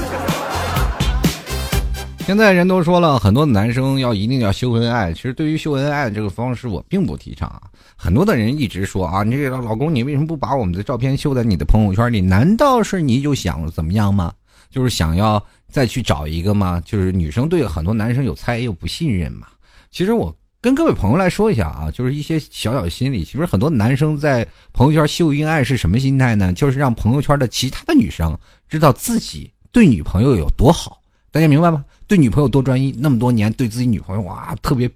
[2.26, 7.62] 现在人都说了很多男生要一定要秀恩爱，其实对于秀恩爱这个方式，我并不提倡啊。
[7.96, 12.20] 很多的人一直说啊，你这个老公，你为什么不把我们的照片秀在你的朋友圈里？
[12.20, 14.34] 难道是你就想怎么样吗？
[14.70, 15.42] 就是想要。
[15.72, 16.82] 再去找一个吗？
[16.86, 19.48] 就是女生对很多男生有猜又不信任嘛。
[19.92, 23.24] 其实我跟各位朋友来说一下啊，就是一些小小心理。
[23.24, 26.52] 其实很多男生在朋友圈秀恩爱是什么心态呢？
[26.54, 31.02] 就是让朋友圈的其他的女生知道自己对女朋友有多好。
[31.32, 31.86] 大家明白吗？
[32.08, 34.90] 对女朋友多专一，那么多年对自己女朋友哇特别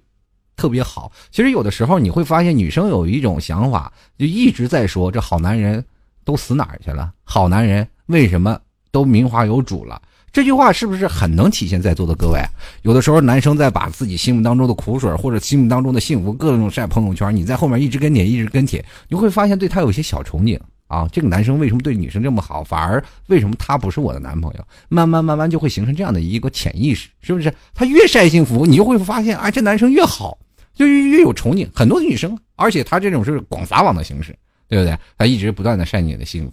[0.56, 1.12] 特别好。
[1.30, 5.84] 其实有的时候你会发现，女生有一种想法，就一直在说这好男人
[6.24, 7.12] 都死哪儿去了？
[7.22, 8.58] 好男人为什么
[8.90, 10.00] 都名花有主了？
[10.32, 12.40] 这句话是不是很能体现在座的各位？
[12.80, 21.06] 有的时候男生在把自己心目当中的苦水或者心目当中的幸福各种晒朋友圈，你在后面一直跟帖一直跟帖，你会发现对他有些小憧憬啊。
[21.12, 24.64] 这个男生为什么对女生这么好，反而为什么他不是我的男朋友？
[24.88, 27.52] 慢慢慢慢就会形成这样的一个潜意识，是不是？
[27.74, 30.38] 他越晒幸福，你就会发现，哎，这男生越好，
[30.74, 31.68] 就越越有憧憬。
[31.74, 34.34] 很多女生，而且他这种是广撒网的形式，
[34.66, 34.98] 对不对？
[35.18, 36.52] 他一直不断的晒你的幸福。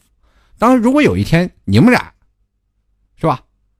[0.58, 2.12] 当然，如果有一天你们俩，
[3.16, 3.40] 是吧？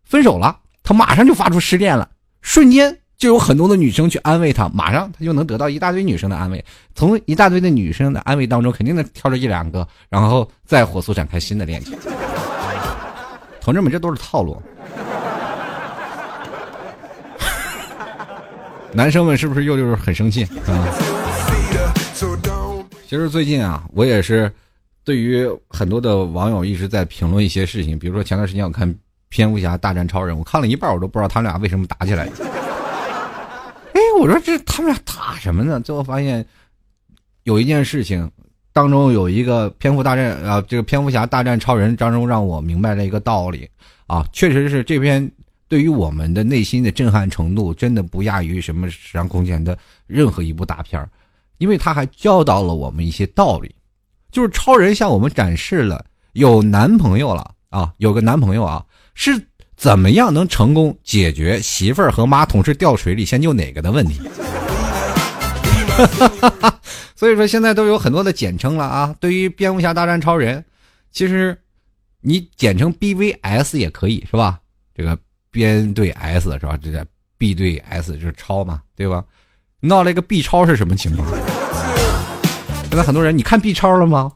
[0.10, 2.10] 分手了，他马上就发出失恋了，
[2.42, 6.66] 瞬间就有很多的女生去安慰他，马上他就能得到一大堆女生的安慰。
[6.96, 11.96] 从一大堆的女生的安慰当中，肯定能挑着一两个，然后再火速展开新的恋情。
[13.62, 14.60] 同志们，这都是套路。
[18.92, 20.90] 男生们是不是又就是很生气啊？
[23.08, 24.52] 其实最近啊，我也是
[25.04, 28.92] 对于很多的网友一直在评论一些事情，比如说前段时间我看。
[29.30, 32.28] 蝙蝠侠大战超人，我看了一半，我都不知道他们俩为什么打起来。
[33.94, 35.80] 哎，我说这他们俩打什么呢？
[35.80, 36.46] 最后发现
[37.44, 38.30] 有一件事情
[38.74, 43.70] 当中有一个蝙蝠大战啊，这个蝙蝠侠大战超人当中让我明白了一个道理
[44.08, 45.30] 啊，确实是这篇
[45.68, 51.08] 对于我们的内心的震撼程度真的不亚于什么史上空前的任何一部大片
[51.58, 53.76] 因为他还教导了我们一些道理，
[54.32, 58.84] 就是超人向我们展示了有男朋友了啊，有个男朋友啊。
[59.22, 59.38] 是
[59.76, 64.22] 怎么样能成功解决媳妇儿和妈同时掉水里先救哪个的问题？
[67.18, 69.14] 所以说现在都有很多的简称了啊。
[69.20, 70.64] 对于蝙蝠侠大战超人，
[71.12, 71.58] 其实
[72.22, 74.58] 你简称 BVS 也可以是吧？
[74.96, 75.20] 这个
[75.52, 76.80] 边对 S 是吧？
[76.82, 77.06] 这个
[77.38, 79.22] B 对 S 就是超嘛，对吧？
[79.82, 81.28] 闹了一个 B 超是什么情况？
[82.90, 84.32] 现在很多人你看 B 超了吗？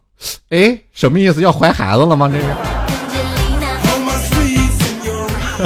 [0.50, 1.40] 哎，什么意思？
[1.42, 2.28] 要怀孩子了吗？
[2.28, 2.73] 这是？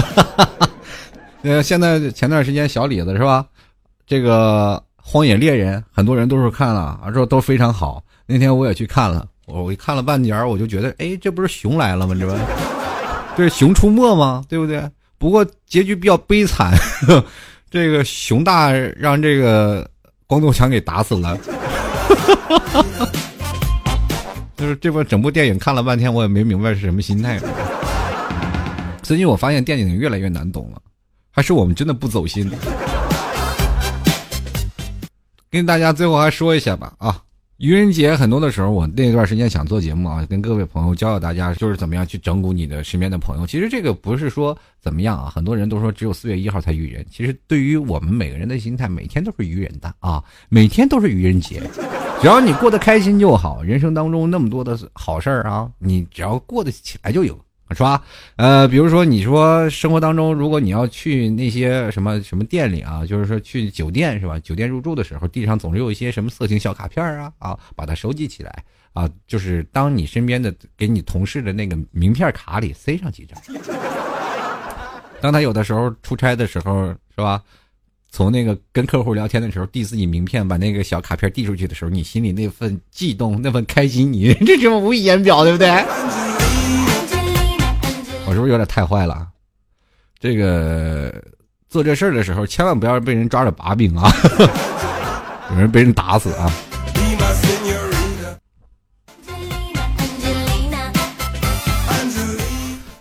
[0.02, 0.50] 哈！
[1.44, 3.46] 呃，现在前段时间小李子是吧？
[4.06, 8.04] 这个《荒野猎人》很多人都是看了，啊，说都非常好。
[8.26, 12.16] 那天我也去看了，我我看了半截儿，我就觉得，哎，这不是熊来了吗？
[12.20, 12.34] 这不，
[13.38, 14.44] 这是熊出没吗？
[14.50, 14.84] 对不对？
[15.18, 16.74] 不过结局比较悲惨，
[17.72, 19.90] 这个熊大让这个
[20.26, 21.38] 光头强给打死了。
[24.58, 27.40] 就是这部整部电影看了半天，我也没明白是什么心态。
[29.08, 30.82] 最近我发现电影越来越难懂了，
[31.32, 32.52] 还是我们真的不走心。
[35.50, 37.24] 跟大家最后还说一下吧啊，
[37.56, 43.48] 愚人节很多的时候，我那段时间想做节目啊，跟各位朋友教教大家，就是怎么样去整蛊你的身边的朋友。
[43.48, 51.64] 其实这个不是说怎么样啊，很多人都说只有四月一号才愚人，其实对于我们每个人的心态，每天都是愚人的啊，每天都是愚人节，
[52.20, 53.64] 只要你过得开心就好。
[53.64, 57.40] 人生当中那么多的好事儿啊，你只要过得起来就有。
[57.72, 58.04] 是吧？
[58.38, 64.40] 呃，比如说你说生活当中，如果你要去那些什么什么店里啊，就是说去酒店是吧？
[64.40, 73.38] 酒店入住的时候，地上总是有一些什么色情小卡片啊啊，把它收集起来啊，就是当你身边的给你同事的那个名片卡里塞上几张。
[75.20, 77.42] 当他有的时候出差的时候，是吧？
[78.10, 85.68] 从那个跟客户聊天的时候递自己名片，把那个小卡片递出去的时候，你心里那份悸动、那份开心，你 这是无以言表，对不对？
[88.28, 89.26] 我是不是有点太坏了？
[90.20, 91.14] 这个
[91.70, 94.12] 做这事儿的时候，千万不要被人抓着把柄啊！
[95.52, 96.52] 有人被人打死啊！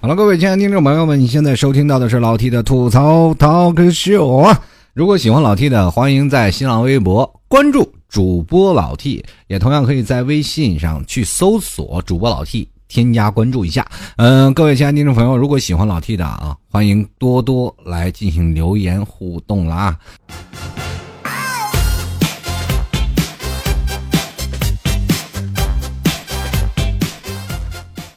[0.00, 4.62] 好了，各位亲爱的听众朋友们，你现在收听到的是老 T 的吐槽 talk show 啊！
[4.94, 13.86] 如果喜欢老 T 的，欢迎在新浪微博关注主播老 T，也同样可以在微信上去搜索主播老 T，添加关注一下。
[14.16, 19.98] 嗯，各位亲爱的听众朋友，如果喜欢老 T 的啊，欢迎多多来进行留言互动了啊！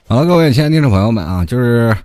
[0.07, 1.95] 好了，各位亲爱的听众朋友们啊，就是，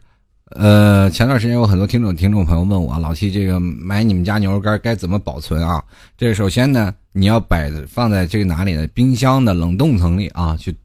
[0.50, 5.82] 呃，前段时间有很多听众听众朋友问我，老七这个买你们家牛肉干该怎么保存啊？
[6.18, 8.86] 这首先呢，你要摆放在这个哪里呢？
[8.88, 10.76] 冰箱的冷冻层里啊，去，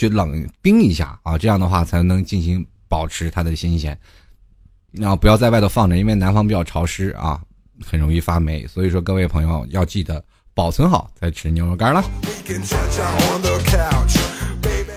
[0.00, 3.96] 去冷冰一下啊，这样的话才能进行保持它的新鲜。
[4.92, 7.38] 然后不要在外头放着，因为南方比较潮湿啊，
[7.84, 8.66] 很容易发霉。
[8.66, 12.02] 所以说，各位朋友要记得保存好再吃牛肉干了。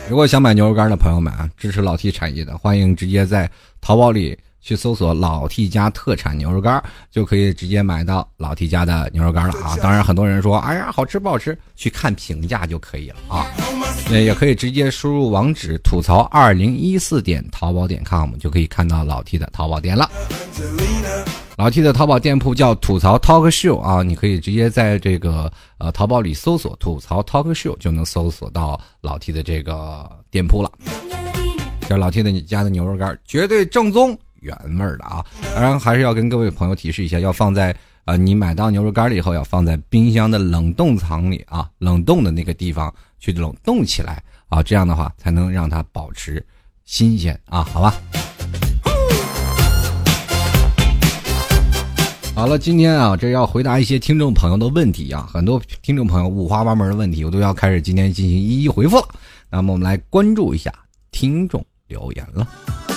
[0.09, 9.75] 如果想买牛肉干的朋友们啊，支持老 T 产业的，欢迎直接在淘宝里去搜索“老 T 家特产牛肉干”，就可以直接买到老 T 家的牛肉干了啊！
[9.81, 13.45] 当然，很多人说，哎呀，好吃不好吃，去看评价就可以了啊。
[14.09, 20.09] 那也可以直接输入网址“吐槽二零一四点淘宝点 com”，就可以看到老 T 的淘宝店了。
[21.57, 30.71] 老 T 的淘宝店铺叫吐槽 Talk Show 啊，你可以直接在这个呃淘宝里搜索吐槽 Talk Show，就能搜索到老 T 的这个店铺了。
[31.87, 35.25] 这老 T 的你家的牛肉干绝对正宗原味的啊！
[35.55, 37.75] 当然还是要跟各位朋友提示一下，要放在
[38.05, 46.45] 呃你买到牛肉干了以后，要放在冰箱的冷冻藏里啊，冷冻的那个地方去冷冻起来啊，这样的话才能让它保持
[46.83, 47.95] 新鲜啊，好吧？
[52.35, 59.07] 好了，今天啊，这要回答一些听众朋友的问题啊，很多听众朋友五花八门的问题，我都要开始今天进行一一回复了。
[59.49, 60.73] 那么我们来关注一下
[61.11, 62.92] 听众留言了。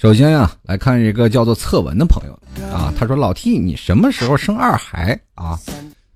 [0.00, 2.66] 首先呀，来看一个叫做侧文的朋友。
[2.72, 5.58] 啊，他说老 T，你什么时候生二孩啊？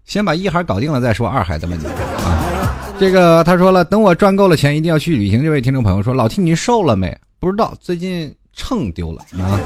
[0.05, 2.87] 先把一孩搞定了再说二孩的问题啊。
[2.97, 5.43] 这个他说了，等我赚够了钱，一定要去旅行。
[5.43, 7.19] 这位听众朋友说，老 T 你瘦了没？
[7.41, 9.59] 不知道，最近秤丢了啊。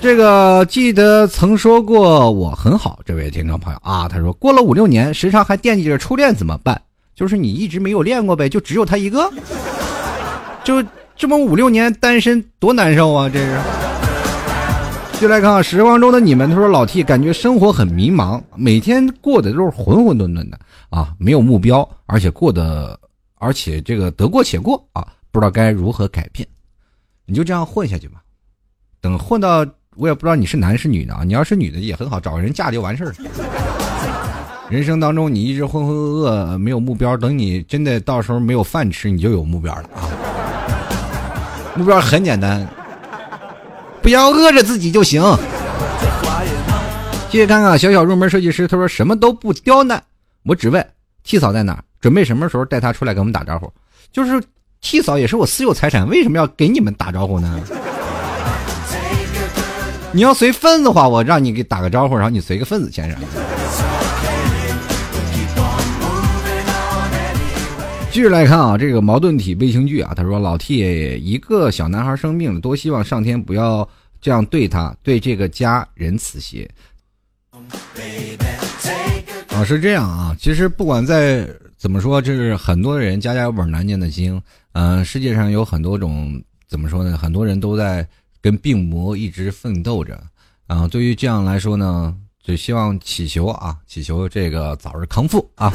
[0.00, 6.80] 这个记得曾说过我很好，这位听众朋友啊，他说过了五六年，时常还惦记着初恋怎么办？
[7.16, 9.28] 就是你一直没有练过呗，就只有他一个，
[10.62, 10.80] 就
[11.18, 13.58] 这么五六年单身多难受啊，这是。
[15.20, 20.56] 就来看看，时光中的你们，他说老 T 感觉生活很迷茫，每天过的都是浑浑沌沌的
[20.90, 22.96] 啊，没有目标，而且过得，
[23.34, 26.46] 而且这个得过且过啊，不知道该如何改变，
[27.26, 28.22] 你就这样混下去吧，
[29.00, 33.16] 等混到我也不知道你是男是女的啊，你要是女的也很好，找个人嫁就完事儿了。
[34.70, 40.06] 人生当中你一直浑浑噩噩没有目标，等你真的到时候没有饭吃，你就有目标了啊。
[41.78, 42.66] 目标很简单。
[44.02, 45.22] 不要饿着自己就行。
[47.30, 50.02] 继续看看小小入门设计师，他说什么都不刁难，
[50.44, 50.84] 我只问
[51.22, 53.72] T 嫂在哪，准备什么时候带她出来跟我们打招呼。
[54.10, 54.42] 就是
[54.80, 57.60] T 嫂也是我私有财产，为什么要给你们打招呼呢？
[60.10, 63.20] 你要随份子话，我让你给打个招呼，然后你随个份子先生。
[68.10, 70.78] 继续来看啊，这个矛盾体微型剧啊，他说老 T
[71.22, 73.88] 一个小男孩生病了，多希望上天不要。
[74.20, 76.68] 这样对他，对这个家仁慈些。
[79.50, 80.36] 啊，是这样啊。
[80.40, 84.42] 其实不管在怎么说，就是很多人家家有本难念的经。
[84.72, 87.16] 嗯，世界上有很多种，怎么说呢？
[87.16, 88.04] 很多人都在
[88.40, 90.20] 跟病魔一直奋斗着。
[90.66, 95.72] 啊，对于这样来说呢，就希望祈求啊，祈求这个早日康复啊。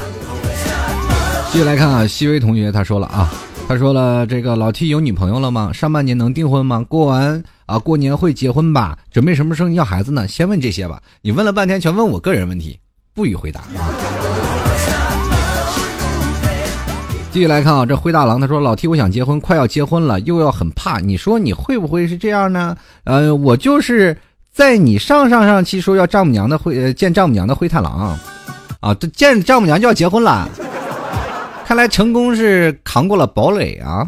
[1.54, 3.30] 继续来看啊，细微同学他说了啊。
[3.68, 5.70] 他说了：“这个老 T 有女朋友了吗？
[5.72, 6.84] 上半年能订婚吗？
[6.88, 8.98] 过完啊，过年会结婚吧？
[9.12, 10.26] 准备什么时候要孩子呢？
[10.26, 11.00] 先问这些吧。
[11.22, 12.76] 你问了半天，全问我个人问题，
[13.14, 13.60] 不予回答。”
[17.30, 22.76] 继续来看啊，这灰大狼他说：“老 T，我想结婚，快要结婚了，又要很怕，你说你会不会是这样呢？
[23.04, 24.16] 呃，我就是
[24.52, 28.18] 在你上上上期说要丈母娘的灰见丈母娘的灰太狼，
[28.80, 30.50] 啊，这见丈母娘就要结婚了。”
[31.66, 34.06] 看来成功是扛过了堡垒啊，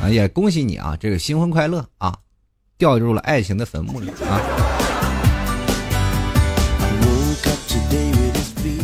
[0.00, 2.14] 啊也恭喜你啊，这个新婚快乐啊，
[2.78, 4.40] 掉入了爱情的坟墓里啊。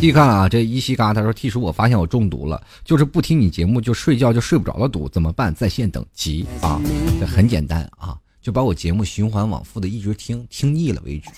[0.01, 5.55] 一看啊，这依西嘎他说 T 叔，我发现我中毒了，就是不听你节目就睡觉就睡不着的毒，怎么办？
[5.55, 6.79] 在线等急啊，
[7.21, 11.29] 这很简单啊，就把我节目循环往复的一直听，听腻了为止。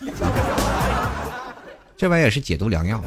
[1.95, 3.01] 这玩意也是解毒良药。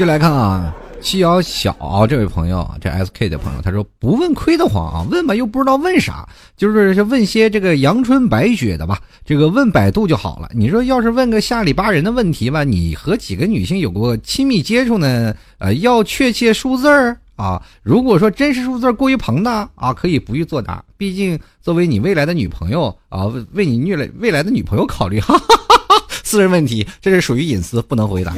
[0.00, 6.26] 就来看啊，七幺小这位朋友，这 S K 的朋友，他说不问亏得慌啊，问吧又不知道问啥，
[6.56, 10.48] 就是问些这个阳春白雪的吧，这个问百度就好了。
[10.54, 15.34] 你说要是问个下里巴人的问题吧，你和几个女性有过亲密接触呢？
[15.58, 17.62] 呃，要确切数字儿啊。
[17.82, 20.82] 如果说真实数字过于庞大啊，可以不予作答。
[20.96, 28.34] 毕竟作为你未来的女朋友啊，为你虐了未来的女朋友考虑，哈哈哈哈私人问题，这是属于隐私，不能回答。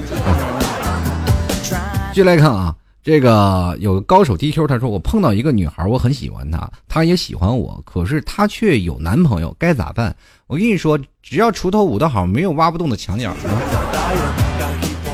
[2.12, 10.14] 继续来看啊，这个有个高手 DQ，他说我碰到一个女孩，我很喜欢她，她也喜欢我，可是她却有男朋友，该咋办？
[10.46, 13.34] 我跟你说，只要锄头舞得好，没有挖不动的墙角。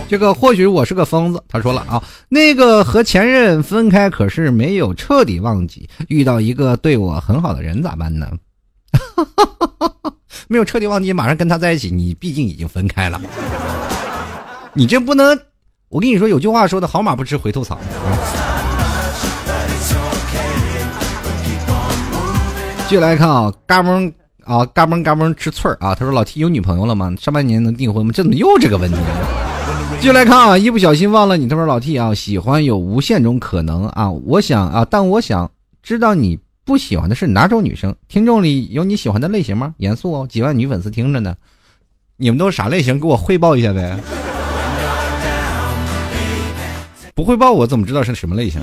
[0.09, 8.29] 这个或许我是个疯子，他说了啊，那个和前任分开，可是没有彻底忘记，遇到一个对我很好的人咋办呢？
[10.49, 13.21] 没有彻底忘记，马上跟他在一起，你毕竟已经分开了，
[14.75, 15.39] 你这不能。
[15.91, 17.78] 我跟你说，有句话说的好，马不吃回头草。
[22.86, 24.12] 继续来看啊，嘎嘣
[24.45, 25.95] 啊，嘎嘣嘎嘣吃脆儿啊。
[25.95, 27.14] 他说：“老 T 有女朋友了吗？
[27.18, 28.12] 上半年能订婚吗？
[28.14, 28.99] 这怎么又这个问题？”
[29.99, 31.49] 继续来看啊，一不小心忘了你。
[31.49, 34.11] 他说：“老 T 啊，喜欢有无限种可能啊。
[34.11, 35.51] 我想啊，但我想
[35.82, 37.97] 知道你不喜欢的是哪种女生？
[38.09, 39.74] 听众里有你喜欢的类型吗？
[39.78, 41.34] 严肃哦，几万女粉丝听着呢。
[42.18, 43.01] 你们都是啥类型？
[43.01, 43.99] 给我汇报一下呗。”
[47.19, 48.62] 不汇报我怎么知道是什么类型？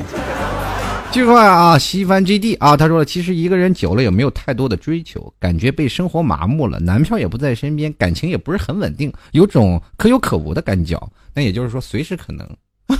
[1.11, 10.97] 这块啊，西番 GD 啊，他说了，其实一个人久了也没有太多的追求，感觉被生活麻木了，男票也不在身边，感情也不是很稳定，有种可有可无的感觉。
[11.33, 12.47] 那也就是说，随时可能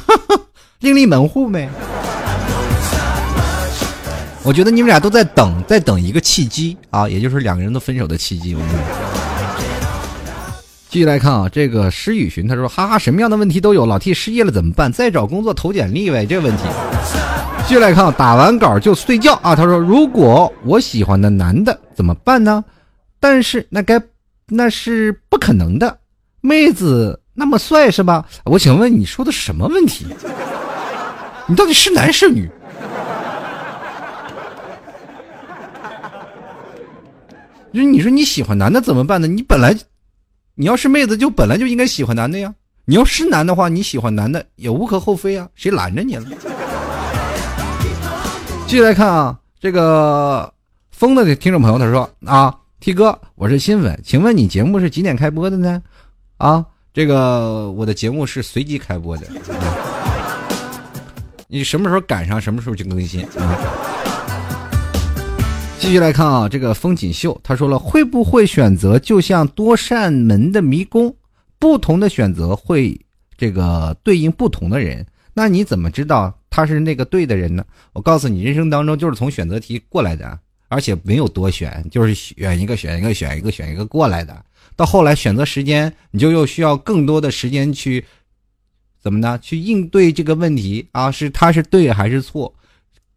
[0.82, 1.70] 另立门户呗。
[4.44, 8.58] 我觉得你们俩都在等，在等一个契机啊，也就是两个人都分手的契机。
[10.96, 14.90] 继续来看啊，这个施雨寻他说：“哈哈，什么样的问题都有，老 T 失业了怎么办？
[14.90, 16.64] 再找工作投简历呗，这个问题。”
[17.68, 19.54] 继续来看，打完稿就睡觉啊。
[19.54, 22.64] 他说：“如果我喜欢的男的怎么办呢？
[23.20, 24.02] 但是那该
[24.48, 25.98] 那是不可能的，
[26.40, 28.26] 妹子那么帅是吧？
[28.46, 30.06] 我请问你说的什么问题？
[31.46, 32.50] 你到底是男是女？
[37.74, 39.28] 就 是你说你喜欢男的怎么办呢？
[39.28, 39.76] 你本来……
[40.56, 42.54] 你要是妹子，就本来就应该喜欢男的呀。
[42.86, 46.26] 你要是男的话，你喜欢男的也无可厚非啊，谁拦着你了？
[48.66, 50.52] 继续来看啊，这个
[50.92, 55.82] 疯的听众朋友他说啊，T 哥，我是新粉，请问你节目是几点开播的呢？
[56.38, 59.28] 啊，这个我的节目是随机开播的，
[61.48, 63.60] 你什么时候赶上什么时候就更新啊。
[65.86, 71.16] 继续来看啊，这个风景秀他说了，会不会选择就像多扇门的迷宫，
[71.60, 73.00] 不同的选择会
[73.38, 75.06] 这个对应不同的人，
[75.36, 77.64] 那你怎么知道他是那个对的人呢？
[77.94, 84.44] 我告诉你，人生当中就是从选择题过来的，而且没有多选，就是选一个选一个选一个选一个过来的。
[84.76, 88.04] 到后来选择时间，你就又需要更多的时间去
[89.00, 89.38] 怎么呢？
[89.40, 92.52] 去应对这个问题啊，是他是对还是错？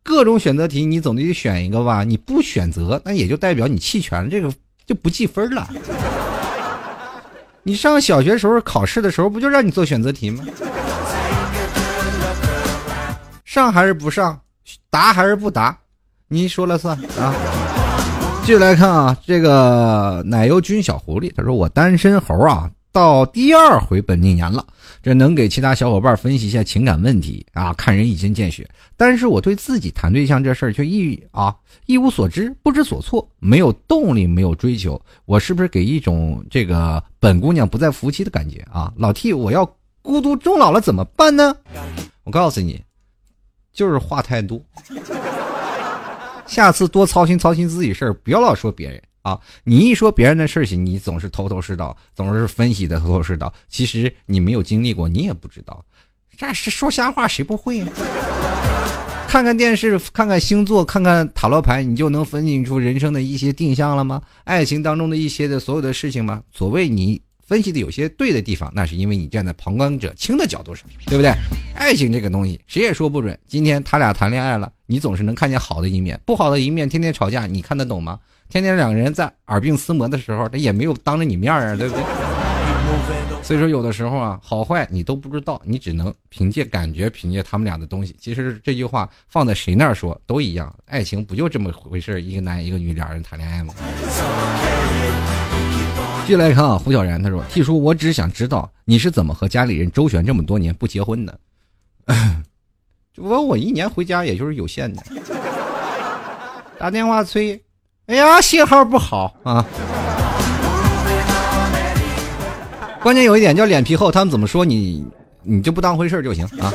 [0.03, 2.03] 各种选择题，你总得选一个吧？
[2.05, 4.51] 你不选择，那也就代表你弃权了，这个
[4.87, 5.69] 就不计分了。
[7.63, 10.43] 你上小学时候考试的时候，不就让你做选择题吗？
[13.45, 14.41] 上还是不上？
[14.89, 15.77] 答还是不答？
[16.29, 17.35] 你说了算啊！
[18.43, 22.71] 继续来看啊，这个奶油君小狐狸，他说我单身猴啊。
[22.99, 24.67] 到第二回本命年了，
[25.01, 27.73] 这能给其他小伙伴分析一下情感问题啊？
[27.75, 31.55] 看人一针见血，但是我对自己谈对象这事儿却一啊
[31.87, 38.93] 一无所知，不知所措，没有动力，没有追求，我是不是给一种这个本姑娘不再服气的感觉啊？
[38.97, 39.65] 老 T，我要
[40.03, 41.55] 孤独终老了怎么办呢？
[42.25, 42.83] 我告诉你，
[43.73, 44.61] 就是话太多。
[46.47, 49.41] 下次多操心操心自己事儿，不要老说别人啊！
[49.65, 53.53] 你一说别人的事情，你总是头头是道，总是分析的头头是道。
[53.69, 55.85] 其实你没有经历过，你也不知道。
[56.37, 57.87] 这是说瞎话，谁不会呀？
[59.29, 64.23] 看看电视，看看星座，看看塔罗牌，你就能分析出人生的一些定向了吗？
[64.45, 66.43] 爱情当中的一些的所有的事情吗？
[66.53, 67.21] 所谓你。
[67.49, 71.33] 分析的有些对的地方，那是因为你站在旁观者清的角度上，对不对？
[71.75, 73.39] 爱情这个东西，谁也说不准。
[73.47, 78.19] 今天他俩谈恋爱了，你总是能看见好的一面，不好的一面，天天吵架，你看得懂吗？
[78.49, 82.03] 天天两个人在耳鬓厮磨的时候，他也没有当着你面啊，对不对？
[83.43, 88.17] 所以说，有的时候啊，好坏你都不知道，你只能凭借感觉，凭借他们俩的东西。
[88.19, 92.21] 其实这句话放在谁那儿说都一样，爱情不就这么回事？
[92.23, 93.75] 一个男一个女，俩人谈恋爱吗？
[96.23, 101.39] 继续来看啊，胡小然他说：“T 叔，我只想知道你是怎么和家里人周旋这么多年不结婚的？
[103.17, 105.03] 我我一年回家也就是有限的，
[106.79, 107.61] 打电话催，
[108.09, 109.65] 哎呀，信号不好啊。
[113.03, 115.07] 关键有一点叫脸皮厚，他们怎么说你，
[115.43, 116.73] 你就不当回事就行啊。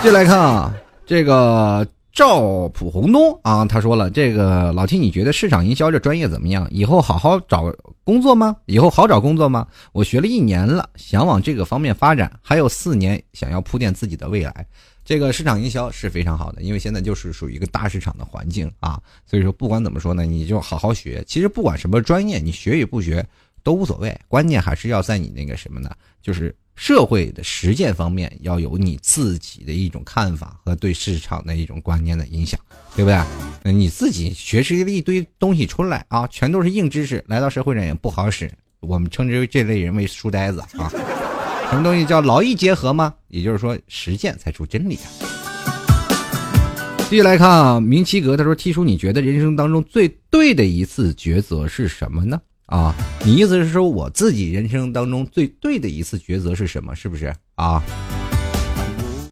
[0.00, 0.74] 继续来看啊，
[1.06, 6.64] 这个。”赵普红东啊，他说了：“这个老七，你觉得市场营销这专业怎么样？
[6.70, 7.64] 以后好好找
[8.04, 8.54] 工作吗？
[8.66, 9.66] 以后好找工作吗？
[9.90, 14.64] 我学了一年了，想往这个方面发展，还有四年想要铺垫自己的未来。
[15.04, 19.00] 这个市场营销是非常好的，因为现在就是属于一个大市场的环境啊。
[19.26, 21.22] 所以说，不管怎么说呢，你就好好学。
[21.26, 23.24] 其实不管什么专业，你学与不学
[23.62, 25.90] 都无所谓，关键还是要在你那个什么呢？
[26.22, 32.58] 就是。”社会的实践方面要有你自己的一种看法和对市场的一种观念的影响，
[32.96, 33.10] 对不
[33.62, 33.72] 对？
[33.72, 38.50] 你自己学习了一堆东西出来啊，全都是硬知识，来到社会上也不好使。
[38.80, 40.90] 我们称之为这类人为书呆子啊。
[41.70, 43.14] 什么东西叫劳逸结合吗？
[43.28, 45.08] 也就是说，实践才出真理啊。
[47.10, 52.94] 继续来看啊，明七格他说：“T 叔，你觉得人生当中最对的一次抉择是什么呢？”啊，
[53.24, 56.94] 你意思是说我自己人生当中最对的一次抉择是什么？
[56.94, 57.82] 是不是啊？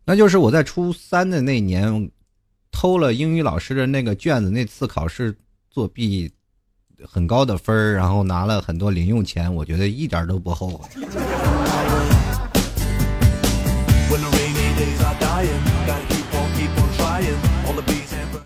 [0.04, 2.10] 那就是我在初三的那年
[2.70, 5.34] 偷了英语老师的那个卷子，那次考试
[5.70, 6.30] 作弊
[7.04, 10.88] 很高的分儿，然后拿了很多零用钱，我觉得一点都不后悔。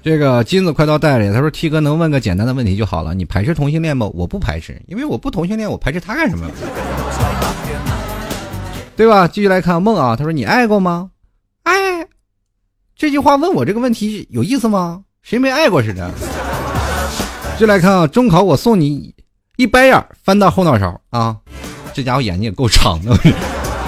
[0.03, 4.09] 这个金子快到袋里，他说：“T 哥能问个简单的问题就好了，你排斥同性恋不？
[4.15, 6.49] 我不排斥，因为我不同性恋，我排斥他干什么？
[8.95, 11.11] 对吧？”继续来看梦啊，他说：“你爱过吗？
[11.65, 11.75] 爱？
[12.95, 15.03] 这句话问我这个问题有意思吗？
[15.23, 16.09] 谁没爱过似的？”
[17.59, 19.13] 就来看啊，中考我送你
[19.57, 21.37] 一白眼翻到后脑勺啊，
[21.93, 23.13] 这家伙眼睛也够长的。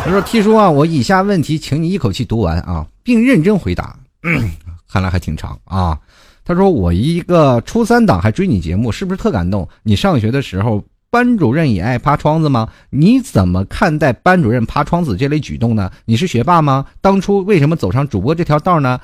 [0.05, 3.95] 他说：“T 叔啊，我以下问题，请你一口气读完啊，并认真回答。
[4.25, 4.51] ”嗯
[4.91, 5.99] 看来还挺长啊。
[6.45, 9.69] 他说：“我一个初三党还追你节目，是不是特感动？
[9.83, 12.71] 你上学的时候，班主任也爱趴窗子吗？
[12.89, 15.91] 你怎么看待班主任趴窗子这类举动呢？
[16.07, 16.87] 你是学霸吗？
[17.03, 18.99] 当初为什么走上主播这条道呢？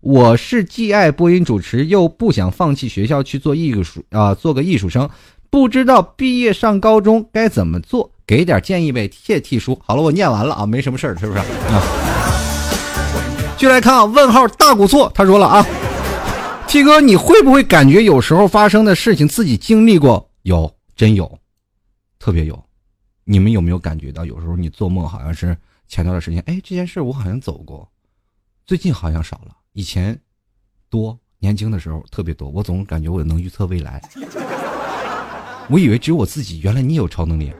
[0.00, 5.10] 我是既爱播音主持，又不想放弃学校去做艺术啊，做个艺术生，
[5.50, 9.80] 不知道毕业上高中该怎么做，给点建议呗，谢替叔。
[9.82, 11.38] 好了，我念完了啊，没什么事儿，是不是？
[11.38, 11.82] 啊，
[13.56, 15.66] 就来看啊，问号大古错，他说了啊。”
[16.68, 20.30] T 哥，你会不会感觉有时候发生的事情自己经历过？
[20.42, 21.38] 有，真有，
[22.18, 22.62] 特别有。
[23.24, 25.56] 你们有没有感觉到，有时候你做梦好像是
[25.88, 27.90] 前段时间，哎，这件事我好像走过，
[28.66, 30.18] 最近好像少了，以前
[30.90, 32.50] 多，年轻的时候特别多。
[32.50, 34.02] 我总感觉我能预测未来，
[35.70, 37.50] 我以为只有我自己，原来你有超能力。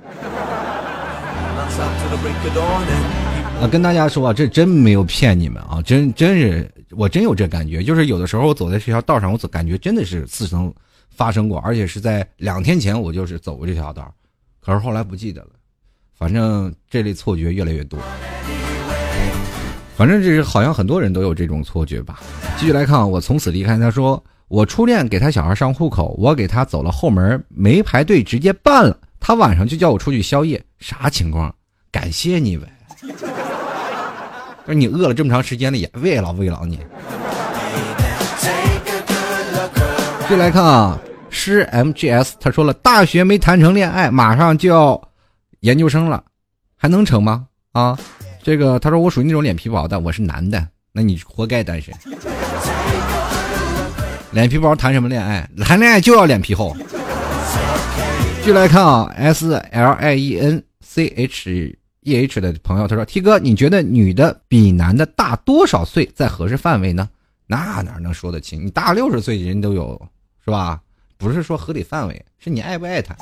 [3.60, 10.72] 啊，跟大家说啊，这真没有骗你们啊，真真是我真有这感觉，就是有的时候我走在这条道上，我总感觉真的是似曾
[11.10, 14.14] 发生过，而且是在两天前我就是走过这条道，
[14.60, 15.48] 可是后来不记得了，
[16.16, 17.98] 反正这类错觉越来越多，
[19.96, 22.20] 反正这是好像很多人都有这种错觉吧。
[22.56, 31.52] 继续来看，我从此离开，他说我初恋给他小孩上户口，我给他走了后门，没排队直接办了，他晚上就叫我出去宵夜，啥情况？
[31.90, 32.66] 感谢你呗。
[34.64, 36.78] 那你饿了这么长时间了，也慰劳慰劳你。
[40.28, 40.98] 就来看啊，
[41.30, 45.00] 诗 MGS 他说了，大学没谈成恋爱，马上就要
[45.60, 46.22] 研究生了，
[46.76, 47.46] 还能成吗？
[47.72, 47.98] 啊，
[48.42, 51.94] 这个他说我属于那种脸皮薄的，我是男的，那你活该单身。
[54.32, 55.48] 脸皮薄谈什么恋爱？
[55.64, 56.76] 谈恋爱就要脸皮厚。
[58.44, 61.77] 就来看啊，S L I E N C H。
[62.02, 67.08] E H 的朋友他说：“T 哥，你觉得女的比男的大多少岁在合适范围呢？
[67.46, 68.66] 那哪能说得清？
[68.66, 70.00] 你大六十岁人都有，
[70.44, 70.80] 是吧？
[71.16, 73.14] 不是说合理范围，是你爱不爱他。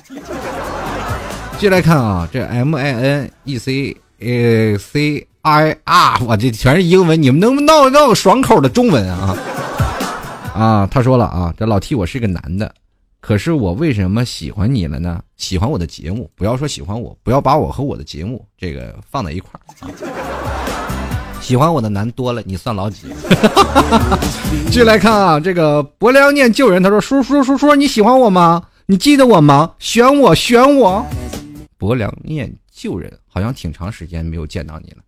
[1.53, 9.37] 继续来看啊，这 M I N E C A C I R，我这全是英文，你们能不能闹闹个爽口的中文啊？
[10.55, 12.75] 啊，他说了啊，这老 T 我是个男的，
[13.27, 15.21] 可是我为什么喜欢你了呢？
[15.37, 19.67] 喜欢我的节目，不要说喜欢我，不要把我和我的节目这个放在一块儿。
[21.41, 23.09] 喜欢我的男多了，你算老几？
[24.71, 28.63] 继续来看啊，这个薄凉念旧人，他说：“叔叔叔叔，你喜欢我吗？
[28.87, 29.73] 你记得我吗？
[29.81, 31.05] 选我选我。”
[31.77, 34.99] 薄凉念旧人，好像挺长时间没有见到你了，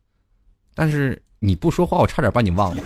[0.75, 2.83] 但是你不说话，我差点把你忘了。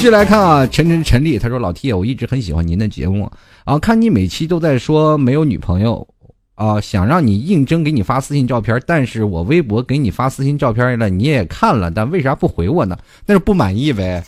[0.00, 3.30] 继续来看啊，陈陈陈丽，他说：“老 T，我一直很喜欢您的节目
[3.64, 6.08] 啊，看你每期都在说没有女朋友。”
[6.56, 12.96] 啊，想让你应征给你发私信照片，但是我微博给你发私信照片了，你也看了，但为啥不回我呢？
[13.26, 14.24] 那是不满意呗。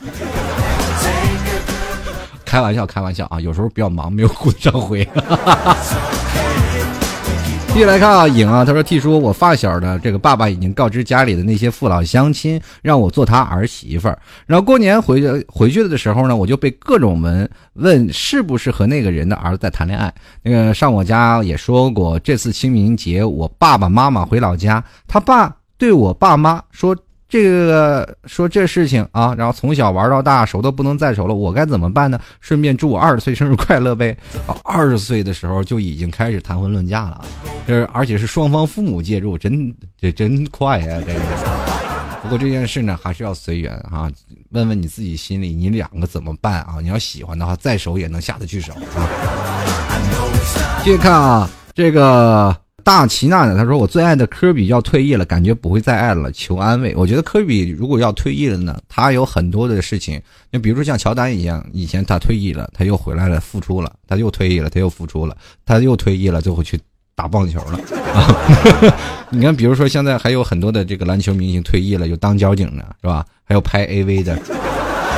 [2.45, 5.09] 开玩笑，开玩笑啊，有时候比较忙，没有顾得上回。
[7.73, 14.19] 继续来看啊，颖啊，他说：“T 叔，我发小的这个爸爸已经告知家里的那些父老乡亲，让我做他儿媳妇儿。
[14.45, 20.13] 然后过年回回去的时候呢，我就被各种问问是不是和那个人的儿子在谈恋爱。
[20.43, 26.95] 那个上我家也说过，这次清明节我爸爸妈妈回老家，他爸对我爸妈说。”
[27.33, 32.21] 这个说这事情啊，然后从小玩到大，熟都不能再熟了，我该怎么办呢？
[32.43, 34.15] 顺便祝我二十岁生日快乐呗！
[34.65, 37.25] 二十岁的时候就已经开始谈婚论嫁了，
[37.67, 41.01] 这而且是双方父母介入，真这真快呀！
[41.07, 41.21] 这个。
[42.23, 44.13] 不过这件事呢，还是要随缘啊。
[44.51, 46.77] 问问你自己心里，你两个怎么办啊？
[46.83, 49.09] 你要喜欢的话，再熟也能下得去手啊。
[50.85, 52.62] 继续看啊，这个。
[52.85, 53.57] 大齐娜呢？
[53.57, 60.21] 他说：“我最爱的科比要退役了，感觉不会再爱了，求安慰。”我觉得科比如果要退役了呢，他有很多的事情，
[60.53, 66.79] 就比如说像乔丹一样，以前他退役了，他又回来了，复出了，他又退役了，他又复出了，他又退役了，就会去
[67.15, 67.79] 打棒球了
[68.15, 68.27] 啊！
[69.31, 73.25] 你看，比如说现在还有很多的这个篮球明星退役了，有当交警的，是吧？
[73.45, 74.39] 还有拍 AV 的。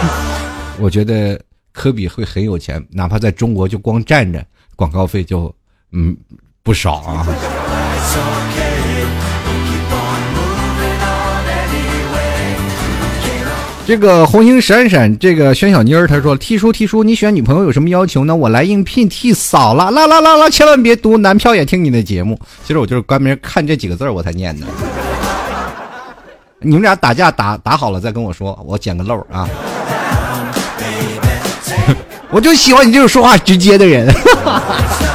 [0.81, 1.41] 我觉得
[1.73, 4.45] 科比会很有钱，哪怕在中国就光站着，
[4.77, 5.55] 广告费就
[5.93, 6.17] 嗯。
[6.65, 7.27] 不少啊！
[13.87, 18.35] 这个红星闪闪，这个轩小妮儿，她说：“T 叔，T 叔，你选女朋友有什么要求呢？
[18.35, 22.41] 我来应聘替嫂了。”啦啦啦啦，千万别读，男票也听你的节目。
[22.65, 24.67] 其实我就是关门看这几个字我才念的。
[26.61, 29.47] 你们俩打架打打好了再跟我说，我捡个漏啊！
[32.33, 34.11] 我就喜欢你这种说话直接的人。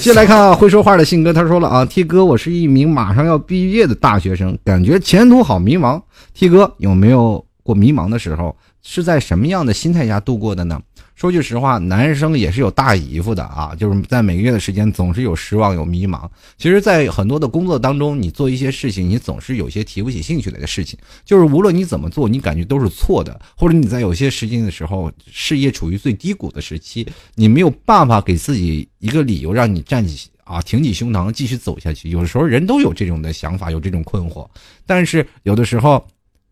[0.00, 6.00] 接下来看啊，会说话的信哥，他说了啊，T 哥，我是一名马上要毕业的大学生，感觉前途好迷茫。
[6.34, 8.56] T 哥有没有过迷茫的时候？
[8.84, 10.80] 是在什么样的心态下度过的呢？
[11.22, 16.28] 说句实话，男生也是有大姨夫的啊，就是在每个月的时间总是有失望有迷茫。
[16.58, 27.06] 其实，在很多的工作当中，你做一些事情，你总是有些提不起兴趣来的事情，就是无论你怎么做，你感觉都是错的，或者你在有些时间的时候，事业处于最低谷的时期，
[27.36, 32.10] 你没有办法给自己一个理由让你站起啊，挺起胸膛继续走下去。
[32.10, 34.44] 有的时候人都有这种的想法，有这种困惑，
[34.84, 36.04] 但是有的时候，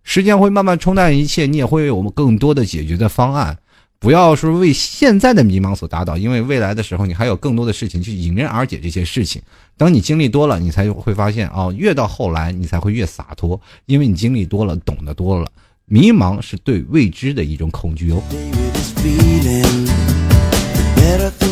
[0.04, 3.58] 时间会慢慢冲淡一切，你也会有更多的解决的方案。
[4.00, 9.42] 不要说为现在的迷茫所打倒，因为未来的时候你还有更多的事情去迎刃而解这些事情。
[9.76, 15.46] 等你经历多了，你才会发现哦，越到后来你才会越洒脱，因为你经历多了，懂得多了。
[15.84, 18.22] 迷茫是对未知的一种恐惧哦。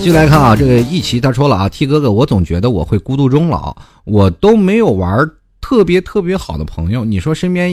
[0.00, 5.30] 继续来看啊，这个一奇他说了啊，T 哥哥，我总觉得我会孤独终老，我都没有玩
[5.60, 7.04] 特别特别好的朋友。
[7.04, 7.70] 你说身边，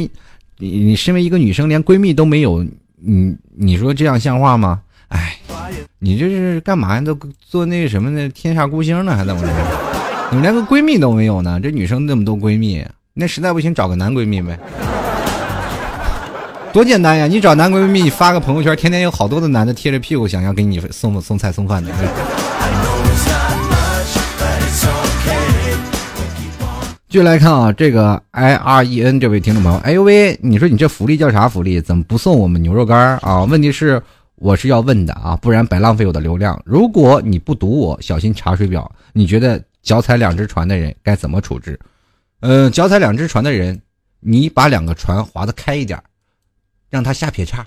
[0.58, 2.66] 你你身为一个女生，连闺蜜都没有。
[3.06, 4.82] 你你说这样像话吗？
[5.10, 5.38] 哎，
[6.00, 7.02] 你这是干嘛呀？
[7.02, 8.28] 都做那什么呢？
[8.30, 9.16] 天下孤星呢？
[9.16, 9.48] 还怎么着？
[10.32, 11.60] 你们连个闺蜜都没有呢？
[11.62, 12.84] 这女生那么多闺蜜，
[13.14, 14.58] 那实在不行找个男闺蜜呗，
[16.74, 17.28] 多简单呀！
[17.28, 21.92] 你找男闺蜜，你发个朋友圈，天天有好多的男的贴着屁股想要给你送送菜送饭的。
[27.16, 31.80] 继续来看啊，这个 I R E N 这位听众朋友，哎呦喂，你说你这福利叫啥福利？
[31.80, 33.46] 怎么不送我们牛肉干啊？
[33.46, 34.04] 问题是
[34.36, 36.62] 我是要问的啊，不然白浪费我的流量。
[36.66, 38.92] 如果你不读我，小心查水表。
[39.14, 41.80] 你觉得脚踩两只船的人该怎么处置？
[42.42, 43.80] 呃，脚踩两只船的人，
[44.20, 45.98] 你把两个船划得开一点，
[46.90, 47.66] 让他下撇叉。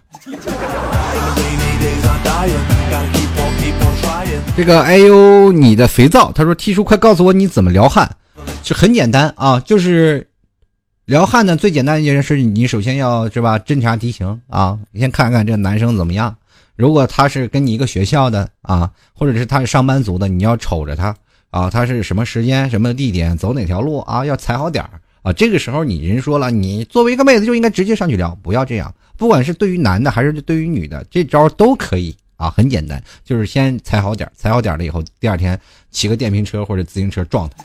[4.54, 8.14] 这个哎呦，你的肥皂，他说 T 叔快告诉我你怎么撩汉。
[8.62, 10.26] 就很简单啊，就是
[11.06, 16.36] 撩汉呢，最简单一件事，你首先要是吧，侦查敌情啊，你先看看这个男生怎么样。
[16.76, 21.16] 如果他是跟你一个学校的啊，或者是他是上班族的，你要瞅着他
[21.50, 25.32] 啊，他是什么时间、什么地点、走哪条路啊，要踩好点儿啊。
[25.32, 28.94] 这个时候你人说了，你作为一个妹子就应该直接上去聊，不要这样。
[29.16, 35.58] 不管是对于男的还是对于女的，这招都可以啊，很简单，就是先踩好点儿，踩好点儿了以后，第二天
[35.90, 37.64] 骑个电瓶车或者自行车撞他。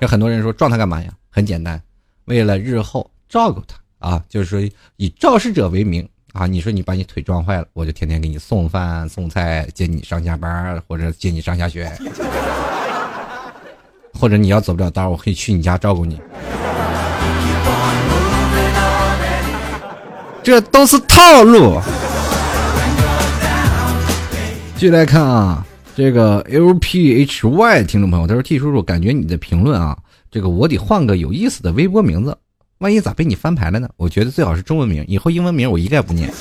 [0.00, 1.10] 有很多人说撞他干嘛呀？
[1.30, 1.80] 很简单，
[2.24, 3.76] 为了日后照顾他
[4.08, 4.60] 啊，就是说
[4.96, 6.46] 以肇事者为名啊。
[6.46, 11.92] 你说你把你腿撞坏了，我就天天给你送饭送菜，接你上下班或者接你上下学，
[14.18, 16.18] 或者你要走不了道，我可以去你家照顾你。
[20.42, 21.78] 这都是套路。
[24.76, 25.66] 继续来看啊，
[26.00, 29.98] 这个 LPHY 听众朋友，他说：“T 叔叔，感觉你的评论啊。”
[30.32, 32.34] 这个我得换个有意思的微博名字，
[32.78, 33.86] 万一咋被你翻牌了呢？
[33.98, 36.32] 我觉得最好是中文名，以后英文名我一概不念。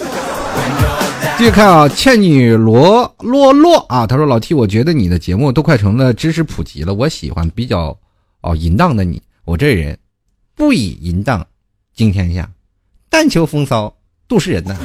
[1.38, 7.98] 继续看啊，倩女罗洛洛啊，他说老 T，我觉得你的节目都快成了知识普及了，我喜欢比较
[8.40, 9.98] 哦淫荡的你，我这人
[10.56, 11.46] 不以淫荡
[11.94, 12.50] 惊天下，
[13.10, 13.94] 但求风骚
[14.26, 14.78] 度世人呢。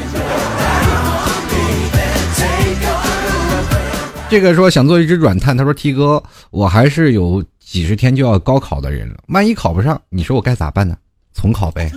[4.30, 7.42] 这个说想做一只软炭，他说 T 哥，我还是有。
[7.66, 10.94] 几十天就要高考的人了，万一考不上，你说我该咋办呢？
[11.34, 11.90] 重考呗。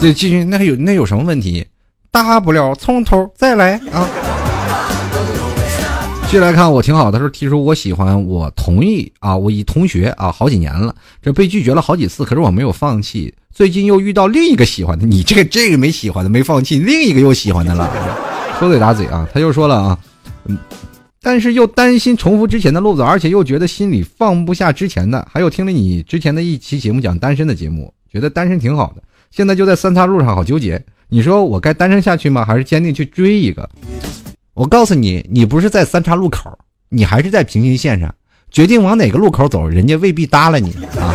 [0.00, 1.66] 这继续，那有那有什么问题？
[2.10, 4.08] 大不了从头再来啊。
[6.22, 9.36] 继续来看，我挺好的说提出我喜欢，我同意啊。
[9.36, 13.34] 我一同学啊，好几年了，这被拒绝了好几次，可是我没有放弃。
[13.52, 18.29] 最近又遇到另一个喜欢的，你这个这个没喜欢的没放弃，另一个又喜欢的了。
[18.60, 19.98] 说嘴打嘴啊，他又说了啊，
[20.44, 20.58] 嗯。
[21.22, 25.26] 但是又担心重复之前的路子，而且又觉得心里放不下之前的。
[25.30, 29.02] 还有听了你之前的一期节目讲单身的节目，觉得单身挺好的。
[29.30, 30.82] 现在就在三岔路上，好纠结。
[31.08, 32.44] 你说我该单身下去吗？
[32.44, 33.66] 还是坚定去追一个？
[34.52, 36.58] 我告诉你，你不是在三岔路口，
[36.90, 38.14] 你还是在平行线上。
[38.50, 41.14] 决定往哪个路口走，人家未必搭理你啊，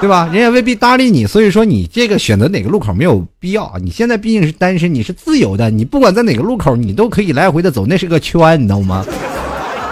[0.00, 0.28] 对吧？
[0.32, 1.26] 人家未必搭理你。
[1.26, 3.74] 所以说，你这个选择哪个路口没有必要啊。
[3.82, 9.04] 你现在毕竟是单身，你是自由的，你不管在哪个路口，你都可以来回的走，那是个圈，你知道吗？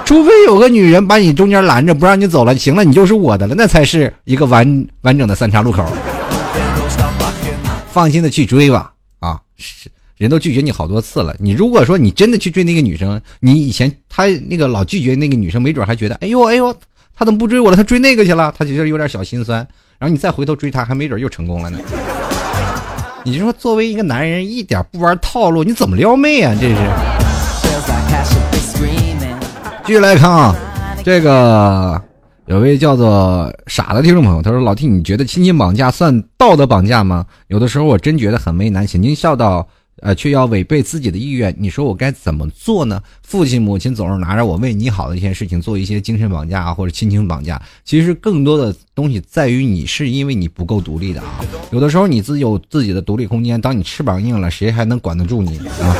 [0.07, 5.85] 除非有个女人把你中间拦着不让你走了，行了，你就是我的了，那才是一个完完整的三岔路口。
[7.91, 9.39] 放心的去追吧，啊，
[10.17, 11.37] 人都拒绝你好多次了。
[11.39, 16.75] 你如果说你真的去追那个女生，你以前他那个老拒绝那个女生，没准还觉得，哎呦哎呦，
[17.15, 17.77] 他怎么不追我了？
[17.77, 19.67] 他追那个去了，他其实有点小心酸。
[19.99, 21.79] 然后你再回头追她，还没准又成功了呢。
[23.25, 26.55] 你就说作为一个男人，一点不玩套路，你怎么撩妹啊？
[26.61, 26.77] 这是。
[29.85, 30.55] 继续来看啊，
[31.03, 31.99] 这个
[32.45, 37.25] 有位叫做傻的听众朋友，他说：“老弟你觉得亲情绑架算道德绑架吗？
[37.47, 39.67] 有的时候我真觉得很为难，请您笑道，
[40.01, 43.03] 呃，却要违背自己的意愿，你说我该怎么做呢？
[43.23, 47.61] 父亲母亲总是拿着我为你好的一些事情做一些精神绑架啊，或者亲情绑架。
[47.85, 51.41] 其实更多的东西在于你是因为你不够独立的啊。
[51.71, 55.97] 有的时候你自己有自己的独立空间，当你翅膀硬了，谁还能管得住你啊？”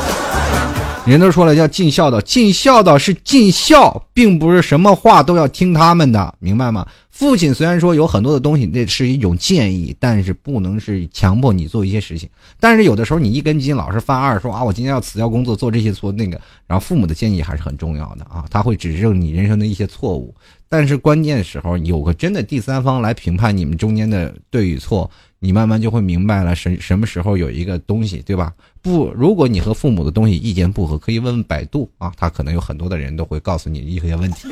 [1.05, 6.85] 人都说了，要尽孝道，尽孝道是尽孝，并不是什么话都要听他们的，明白吗？
[7.19, 12.29] 父亲虽然说有很多的东西，那是一种建议，但是不能是强迫你做一些事情。
[12.61, 20.33] 但是有的时候你一根筋，老是犯二，说啊，我今天要辞掉工作，做这些做那个，然后父母的建议还是很重要的啊，他会指正你人生的一些错误。
[20.69, 25.11] 但是关键时候有个真的第三方来评判你们中间的对与错。
[25.41, 28.53] 你慢慢就会明白了，什什么时候有一个东西，对吧？
[28.81, 34.47] 不，如果你和父母的东西意见不合，可以问问百度啊，他可能有很多的人都会告诉你一些问题。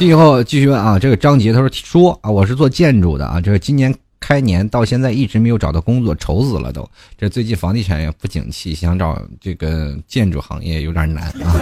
[0.00, 6.88] 最后继续问啊，这个张杰他说说啊，我是做建筑的啊，这个今年开年到现在一直没有找到工作，愁死了都。
[7.18, 11.54] 这最近房地产也不景气，想找这个建筑行业有点难啊。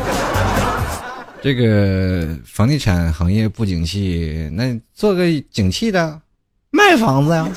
[1.42, 6.20] 这个房地产行业不景气，那做个景气的，
[6.70, 7.48] 卖房子呀。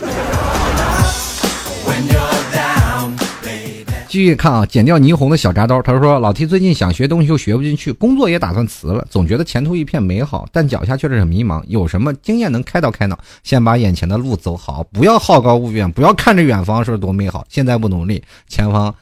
[4.11, 5.81] 继续看啊，剪掉霓虹的小铡刀。
[5.81, 11.63] 他说：“老 T 最近想学东西又学不进去，工作也打算辞了，总觉得前途一片美好，但脚下却是很迷茫。
[11.69, 13.17] 有什么经验能开导开导？
[13.41, 18.93] 先把眼前的路走好，不要好高骛远，不要看着远方说多美好，现在不努力，前方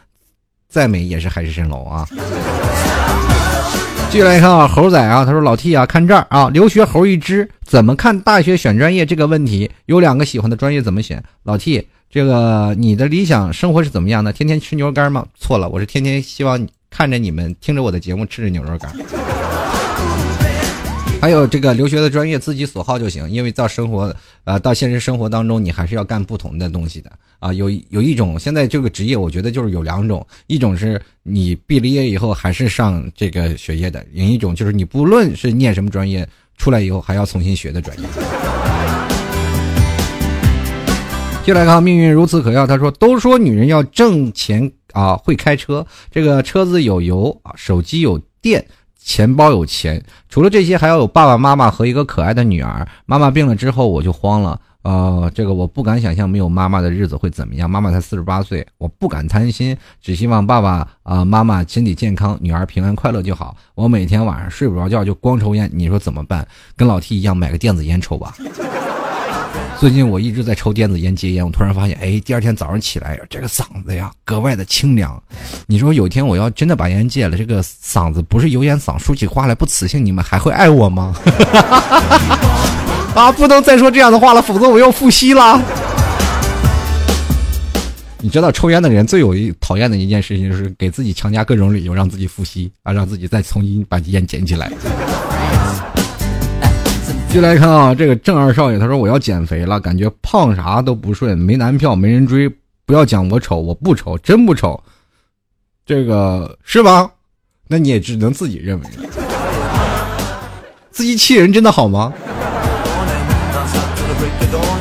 [0.67, 2.07] 再美也是海市蜃楼啊。”
[4.11, 9.71] 继续来看啊，猴仔啊，他说老 T 啊，看这儿啊，留学猴一只，怎么看大学选专业这个问题？
[9.87, 11.23] 有两个喜欢的专业怎么选？
[11.41, 14.33] 老 T，这个你的理想生活是怎么样的？
[14.33, 15.27] 天天吃牛肉干吗？
[15.39, 18.91] 错了，我是天天希望看着你们听着我的节目吃着牛肉干。
[21.21, 27.53] 还有这个留学的专业自己所好就行，因为到生活，呃，到现实生活当中，你还是要干不同的东西的啊。
[27.53, 38.07] 有有一种现在这个职业，我觉得就是有两种，一种是你毕了业以后还是上这个学业的，另一种就是你不论是念什么专业，出来以后还要重新学的专业。
[41.49, 48.63] 就来看命运如此可笑，他说都说女人要挣钱啊，会开车，这个车子有油啊，手机有电。
[49.01, 52.87] 钱包有钱，除了这些，还要有爸爸妈妈和一个可爱的女儿。
[53.07, 54.61] 妈妈病了之后，我就慌了。
[54.83, 57.67] 呃，这个我不敢想象没有妈妈的日子会怎么样。
[57.67, 63.57] 妈妈才四十八岁，我不敢贪心，只希望爸爸啊妈妈身体健康，女儿平安快乐就好。
[63.73, 66.47] 我每天晚上睡不着觉就光抽烟，你说怎么办？
[66.75, 68.35] 跟老 T 一样买个电子烟抽吧。
[69.79, 75.23] 最近我一直在抽电子烟戒烟，我突然发现，哎，第二天早上起来，这个嗓子呀格外的清凉。
[75.67, 81.15] 你说有一天我要真的把烟戒了，这个嗓子不是油烟嗓，说起话来不磁性，你们还会爱我吗？
[83.15, 85.61] 啊，不能再说这样的话了，否则我要复吸了。
[88.21, 94.69] 你知道抽烟的人最有一讨厌的一件事情，就是给自己强加各种理由，让自己复吸啊，让自己再重新把烟捡起来。
[97.29, 102.49] 进来看啊，这个郑二少爷他说我要减肥了，感觉胖啥都不顺，没男票，没人追。
[102.87, 104.81] 不要讲我丑，我不丑，真不丑。
[105.85, 107.11] 这个是吧？
[107.67, 108.85] 那你也只能自己认为。
[110.89, 112.11] 自欺欺人真的好吗？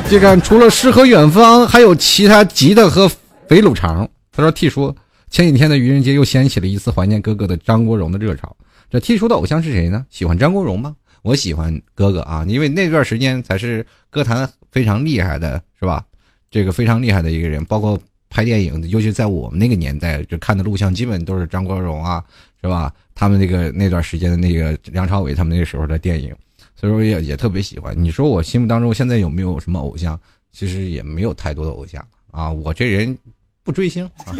[0.09, 3.07] 就看除了诗和远方，还有其他吉他和
[3.47, 4.09] 肥卤肠。
[4.31, 4.95] 他说 T 叔
[5.29, 8.57] 前几天的愚人节又掀起了一次怀念哥哥的张国荣的热潮。
[8.89, 10.03] 这 T 叔的偶像是谁呢？
[10.09, 10.95] 喜欢张国荣吗？
[11.21, 16.05] 我喜欢哥哥啊，因为那段时间才是歌坛非常厉害的，是吧？
[16.51, 17.99] 这个非常厉害的一个人，包括
[18.29, 22.23] 拍电影，尤其在我们那个年代，就看的录像基本都是张国荣啊，
[22.61, 22.93] 是吧？
[23.13, 26.33] 他们那个那段时间的那个梁朝伟他们那个时候的电影，
[26.75, 27.93] 所以说也也特别喜欢。
[28.01, 30.19] 你说我心目当中现在有没有什么偶像？
[30.51, 33.15] 其实也没有太多的偶像啊，我这人
[33.63, 34.33] 不追星啊。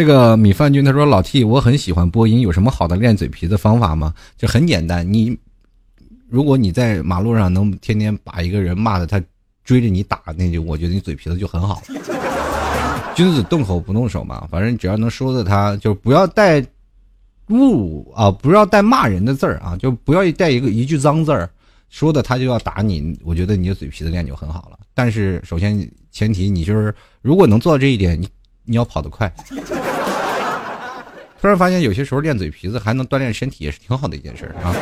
[0.00, 4.14] 这个米饭君他说：“老 T，我很喜欢播音，有什么好的练嘴皮子方法吗？
[4.34, 5.38] 就很简单，你
[6.26, 9.22] 如果你在马路上能天天把一个人骂的他
[9.62, 11.82] 追着你打，那就我觉得你嘴皮子就很好。
[13.14, 21.46] 君子动口不动手嘛，反正只要能说的他，就不要带侮辱啊，不要带骂人的字儿啊，就不要带一个一句脏字儿，
[21.90, 23.20] 说的他就要打你。
[23.22, 24.78] 我觉得你的嘴皮子练就很好了。
[24.94, 28.26] 但是首先前提你就是如果能做到这一点，你。”
[28.62, 29.26] 你要跑得快，
[31.40, 34.74] 突然发现有些时候练嘴皮子还能锻炼身体，也是挺好的一件事啊。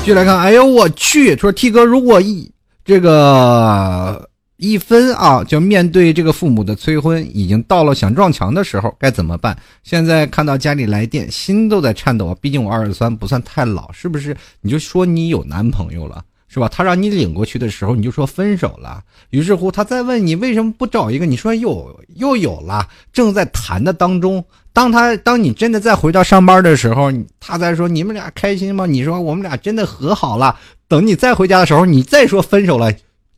[0.00, 1.36] 继续来看，哎呦我去！
[1.36, 2.50] 说 T 哥，如果一
[2.84, 9.56] 这个一分啊，就面对这个父母的催婚，已经到了想撞墙的时候，该怎么办？
[9.82, 12.36] 现在看到家里来电，心都在颤抖啊！
[12.40, 14.36] 毕竟我二十三，不算太老，是不是？
[14.60, 16.24] 你就说你有男朋友了。
[16.52, 16.68] 是吧？
[16.68, 19.00] 他让你领过去的时候，你就说分手了。
[19.30, 24.44] 于是乎，他再问你为什么不找一个，你说又又有了，正在谈的当中。
[24.72, 28.84] 当他当你真的再回到上班的时候，他再说你们俩开心吗？
[28.84, 30.56] 你说我们俩真的和好了。
[30.88, 32.92] 等你再回家的时候，你再说分手了，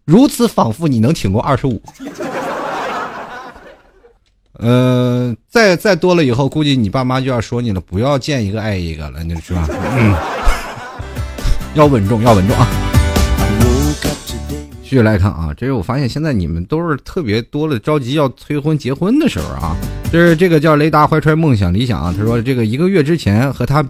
[0.06, 1.82] 如此仿佛你能挺过二十五。
[4.58, 9.68] 嗯， 再再多了以后，估计你爸妈就要说你了，不要见一个爱一个了，你是吧？
[9.68, 10.14] 嗯，
[11.74, 12.91] 要稳重，要稳重啊。
[14.93, 19.74] 继续来看啊，这是我发现现在你们都是特别多了着急要催婚结婚的时候啊。
[20.12, 23.82] 就是这个叫雷达怀揣梦想理想啊，他说这个一个月之前和他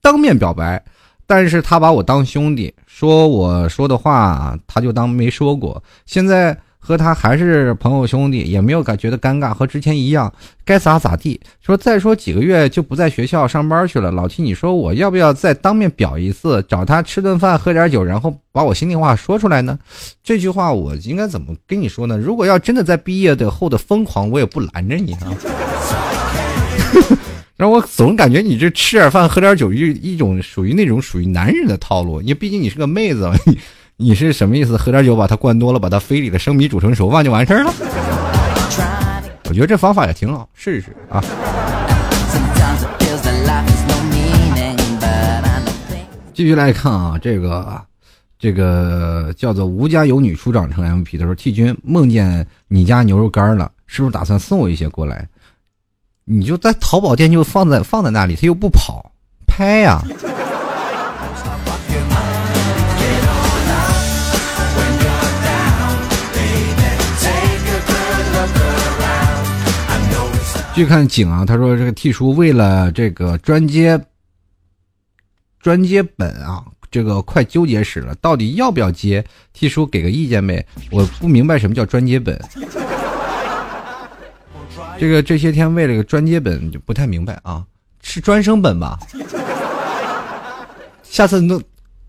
[0.00, 0.82] 当面表白，
[1.26, 5.84] 但是他把我当兄弟，说我说的话他就当没说过。
[6.06, 6.58] 现在。
[6.86, 10.32] 和他还是朋友兄弟，也没有感觉得尴尬，和之前一样，
[10.64, 11.40] 该咋咋地。
[11.60, 14.12] 说再说几个月就不在学校上班去了。
[14.12, 19.76] 老七，你说我要不要再当面表一次，找他吃顿饭，喝点酒，然后把我心里话说出来呢？
[20.22, 22.16] 这句话我应该怎么跟你说呢？
[22.16, 25.34] 如果要真的在毕业的后的疯狂，我也不拦着你啊。
[27.58, 32.22] 让我总感觉你这吃点饭喝点酒，一一种属于那种属于男人的套路。
[32.22, 33.28] 你毕竟你是个妹子。
[33.98, 34.76] 你是什么意思？
[34.76, 37.72] 喝点酒把它灌多了，把它肥里的生米煮成熟饭就完事儿了？
[39.48, 41.24] 我觉得这方法也挺好，试试啊。
[46.34, 47.82] 继续来看啊，这个
[48.38, 55.26] 这个叫做吴家有女初长成 MP 的时候，T 君梦见你家牛肉干了，是不是打算送我一些过来？
[56.26, 59.10] 你就在淘宝店就放在放在那里，他又不跑，
[59.46, 60.02] 拍呀。
[70.76, 73.98] 续看景啊，他说这个 T 叔为了这个专接
[75.58, 79.24] 专接本啊，这个快纠结死了，到底要不要接
[79.54, 82.38] ？T 叔给个意见呗，我不明白什么叫专接本。
[85.00, 87.64] 这个这些天为了个专接本就不太明白啊，
[88.02, 88.98] 是专升本吧？
[91.02, 91.58] 下次能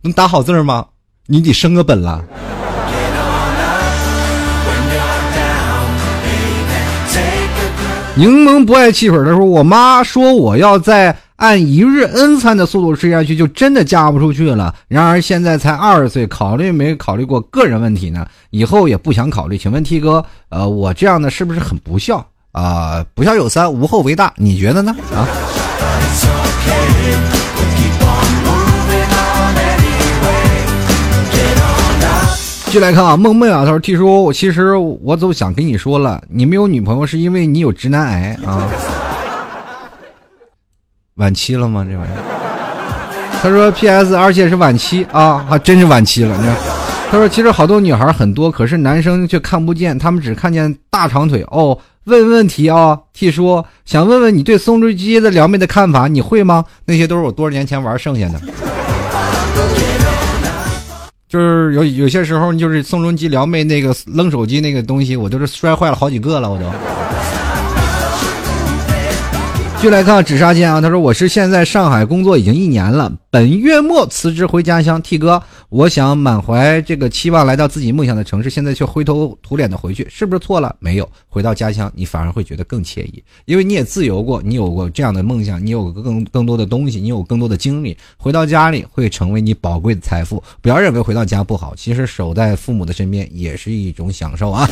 [0.02, 0.86] 能打好字吗？
[1.26, 2.22] 你得升个本了。
[8.18, 14.74] 柠檬不爱汽水的时候，我妈说我要再按一日 n 餐的速度吃下去，就真的嫁不出去了。
[14.88, 18.26] 然而现在才二十岁，考虑没考虑过个人问题呢？
[18.50, 19.56] 以后也不想考虑。
[19.56, 23.06] 请问 T 哥，呃，我这样的是不是很不孝啊？
[23.14, 24.96] 不孝有三，无后为大，你觉得呢？
[25.14, 25.28] 啊？
[32.68, 38.68] 继续来看啊，梦梦啊，他说：“T 叔，其实我都想跟你说了，你没有女朋友是因为你有直男癌啊，
[41.16, 41.88] 晚期了吗？
[41.90, 42.18] 这玩意儿？”
[43.42, 44.14] 他说：“P.S.
[44.14, 46.58] 而且是晚期啊，还真是晚期了。”你看，
[47.10, 56.66] 他说：“其实好多女孩很多，可是男生却看不见，他们只看见大长腿哦。”问问题啊，T 叔想问问你对宋仲基的撩妹的看法，你会吗？
[56.84, 58.42] 那些都是我多少年前玩剩下的。
[61.28, 66.66] 就是有有些时候，就是宋仲基撩妹那个扔手机那个东西，我都是摔坏了好几个了，我都。
[69.80, 75.00] 就来看紫砂剑啊，他说我是现在上海工作已经一年了，本月末辞职回家乡。
[75.04, 80.76] T 哥，我想满怀这个期望来到自己梦想的城市，现在却灰头土脸的回去，是不是错了？
[80.80, 90.44] 没有，回到家乡你反而会觉得更惬意，因为你也自由过，你有过这样的梦想，你有更更多的东西，你有更多的经历，回到家里会成为你宝贵的财富。
[90.60, 94.68] 不要认为回到家不好，其实守在父母的身边也是一种享受啊。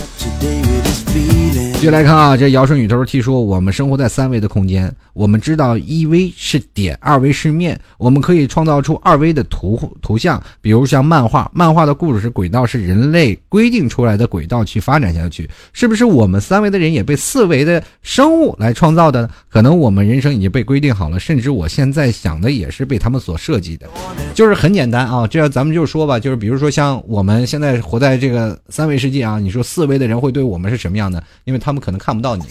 [1.75, 4.93] 继续来看啊，这尧舜女头 T 说，我们生活在三维的空间。
[5.13, 19.29] 我们知道一维是点，二维是面，我们可以创造出二维的图图像，比如像漫画，漫画的故事是轨道，是人类规定出来的轨道去发展下去，是不是我们三维的人也被四维的生物来创造的？
[19.49, 23.87] 可能我们人生已经被规定好了，甚至我现在想的也是被他们所设计的，
[24.33, 31.23] 就是很简单啊，这样咱们就说吧，就是比如说像我们现在活在这个三维世界啊，你说四维的人会对我们是什么样的？
[31.45, 32.43] 因为他们可能看不到你。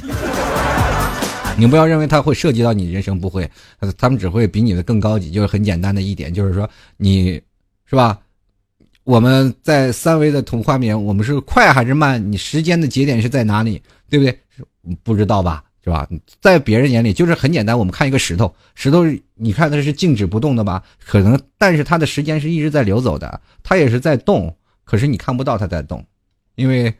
[1.56, 3.48] 你不要认为他会涉及到你人生，不会，
[3.96, 5.30] 他们只会比你的更高级。
[5.30, 7.40] 就是很简单的一点，就是说你，
[7.86, 8.18] 是吧？
[9.04, 12.32] 我们在三维的图画面，我们是快还是慢？
[12.32, 13.80] 你时间的节点是在哪里？
[14.10, 14.36] 对不对？
[15.04, 15.62] 不知道吧？
[15.84, 16.08] 是吧？
[16.40, 17.78] 在别人眼里就是很简单。
[17.78, 20.82] 我们看一个石头，石头你看它是静止不动的吧？
[21.06, 26.04] 可能，但是它的时间是一直在流走的，它也是在动，可是你看不到它在动，
[26.56, 26.92] 因为。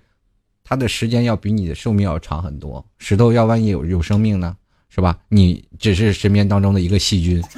[0.67, 2.83] 它的时间要比你的寿命要长很多。
[2.99, 4.57] 石头要万一有有生命呢，
[4.89, 5.15] 是吧？
[5.29, 7.43] 你只是身边当中的一个细菌，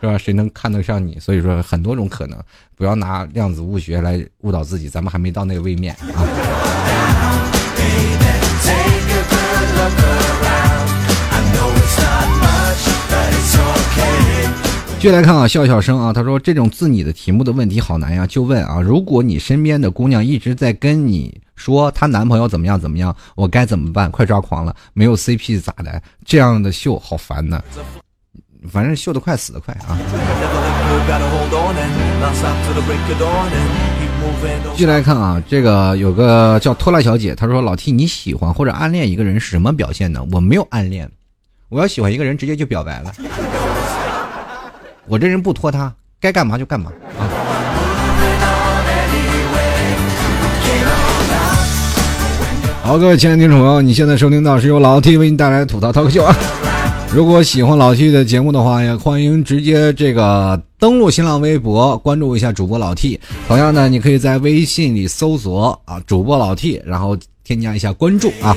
[0.00, 0.18] 是吧？
[0.18, 1.20] 谁能看得上你？
[1.20, 2.36] 所以说很多种可能，
[2.74, 4.88] 不要拿量子物学来误导自己。
[4.88, 6.26] 咱们还没到那个位面啊。
[15.00, 24.10] 继续来看啊，笑笑声啊，他说这种自拟的题目的问题好难呀，就问啊，如果你身边的姑娘一直在跟你说她男朋友怎么样怎么样，我该怎么办？
[24.10, 26.02] 快抓狂了，没有 CP 咋的？
[26.22, 27.62] 这样的秀好烦呢，
[28.70, 29.96] 反正秀得快死得快啊。
[34.74, 40.22] 继续来看啊，这个有个叫拖拉小姐，她说老 T 你喜欢或者暗恋一个人是什么表现呢？
[40.30, 41.10] 我没有暗恋，
[41.70, 43.14] 我要喜欢一个人直接就表白了。
[45.10, 47.26] 我这人不拖沓，该干嘛就干嘛啊！
[52.80, 56.32] 好，各位亲爱的听众朋友，你现在收听到是由老 T 为你带来的吐槽脱口秀啊！
[57.12, 63.20] 如果喜欢老 T 的节目的话，也欢迎直接这个登录新浪微博关注一下主播老 T。
[63.46, 67.14] 同样呢，你可以在微信里搜索啊主播老 T，然后
[67.44, 68.56] 添加一下关注啊。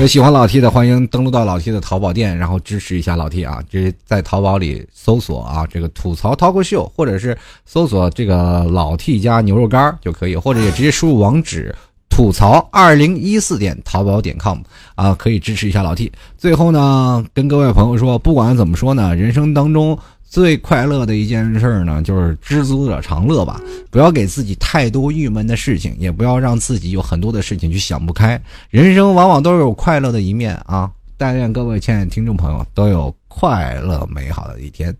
[0.00, 3.62] 有喜欢老 T 的，欢迎登录到老 T 的淘宝店，然后支持一下老 T 啊！
[3.70, 11.72] 这在淘宝里搜索啊，这个吐槽脱口秀，或者是搜索这个老 T 家牛肉干就可以，或者也直接输入网址
[12.10, 14.58] 吐槽二零一四点淘宝点 com
[14.96, 16.10] 啊，可以支持一下老 T。
[16.36, 19.96] 最后呢，跟各位朋友说，不管怎么说呢，人生当中。
[20.28, 23.60] 最快乐的一件事呢，就是知足者常乐吧。
[23.90, 28.40] 不要给自己太多郁闷的事情，也不要让自己有很多的事情去想不开。
[28.70, 30.90] 人生往往都有快乐的一面啊！
[31.16, 34.94] 但愿各位亲爱的听众朋友都有快乐美好的一天。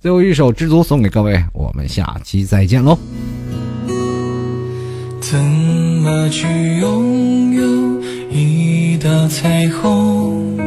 [0.00, 2.98] 最后一首《知足》送给各位，我们下期再见喽。
[5.20, 6.46] 怎么去
[6.80, 7.72] 拥有？
[8.30, 10.58] 一道彩虹，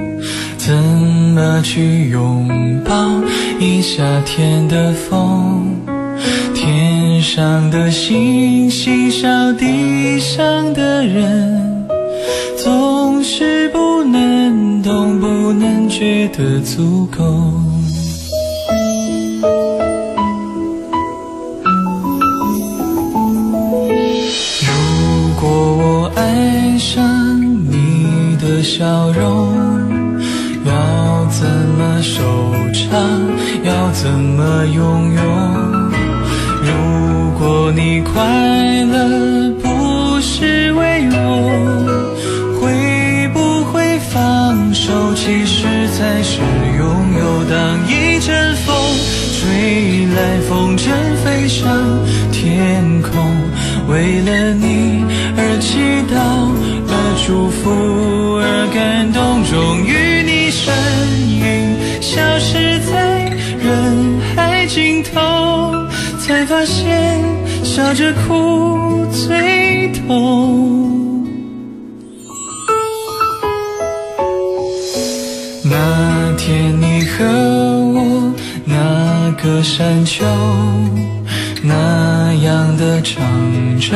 [0.66, 2.49] 怎么去拥
[2.84, 2.91] 抱
[3.59, 5.80] 一夏天的风？
[6.55, 11.88] 天上的星星笑地上的人，
[12.57, 17.24] 总是不能懂，不能觉得足够。
[24.61, 27.39] 如果我爱上
[27.70, 29.75] 你的笑容
[31.46, 32.24] 怎么收
[32.74, 33.00] 场？
[33.64, 35.22] 要怎么拥有？
[36.64, 36.72] 如
[37.38, 38.24] 果你快
[38.86, 41.16] 乐不是为我，
[42.60, 45.14] 会不会放手？
[45.14, 46.41] 其实才是
[46.80, 46.84] 拥
[47.20, 47.46] 有。
[47.48, 48.76] 当一阵风
[49.38, 50.18] 吹来，
[50.50, 50.89] 风筝
[51.24, 51.70] 飞上
[52.32, 53.12] 天空，
[53.88, 55.06] 为了你
[55.38, 55.78] 而祈
[56.12, 56.18] 祷，
[56.89, 56.93] 而
[57.28, 57.62] 祝福。
[58.38, 59.54] 而感动，终
[59.86, 60.74] 于你身
[62.16, 65.20] 消失在人海尽头，
[66.18, 67.22] 才发现
[67.61, 71.28] 笑着哭最痛。
[75.66, 77.26] 那天你和
[77.95, 80.24] 我，那个山丘，
[81.63, 83.22] 那样的唱
[83.78, 83.93] 着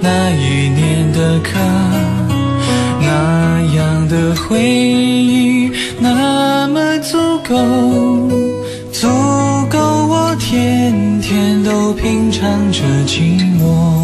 [0.00, 1.50] 那一年的歌。
[3.06, 5.53] 那样的回忆，
[7.48, 7.54] 够，
[8.90, 9.06] 足
[9.68, 14.03] 够我天天都品尝着寂寞。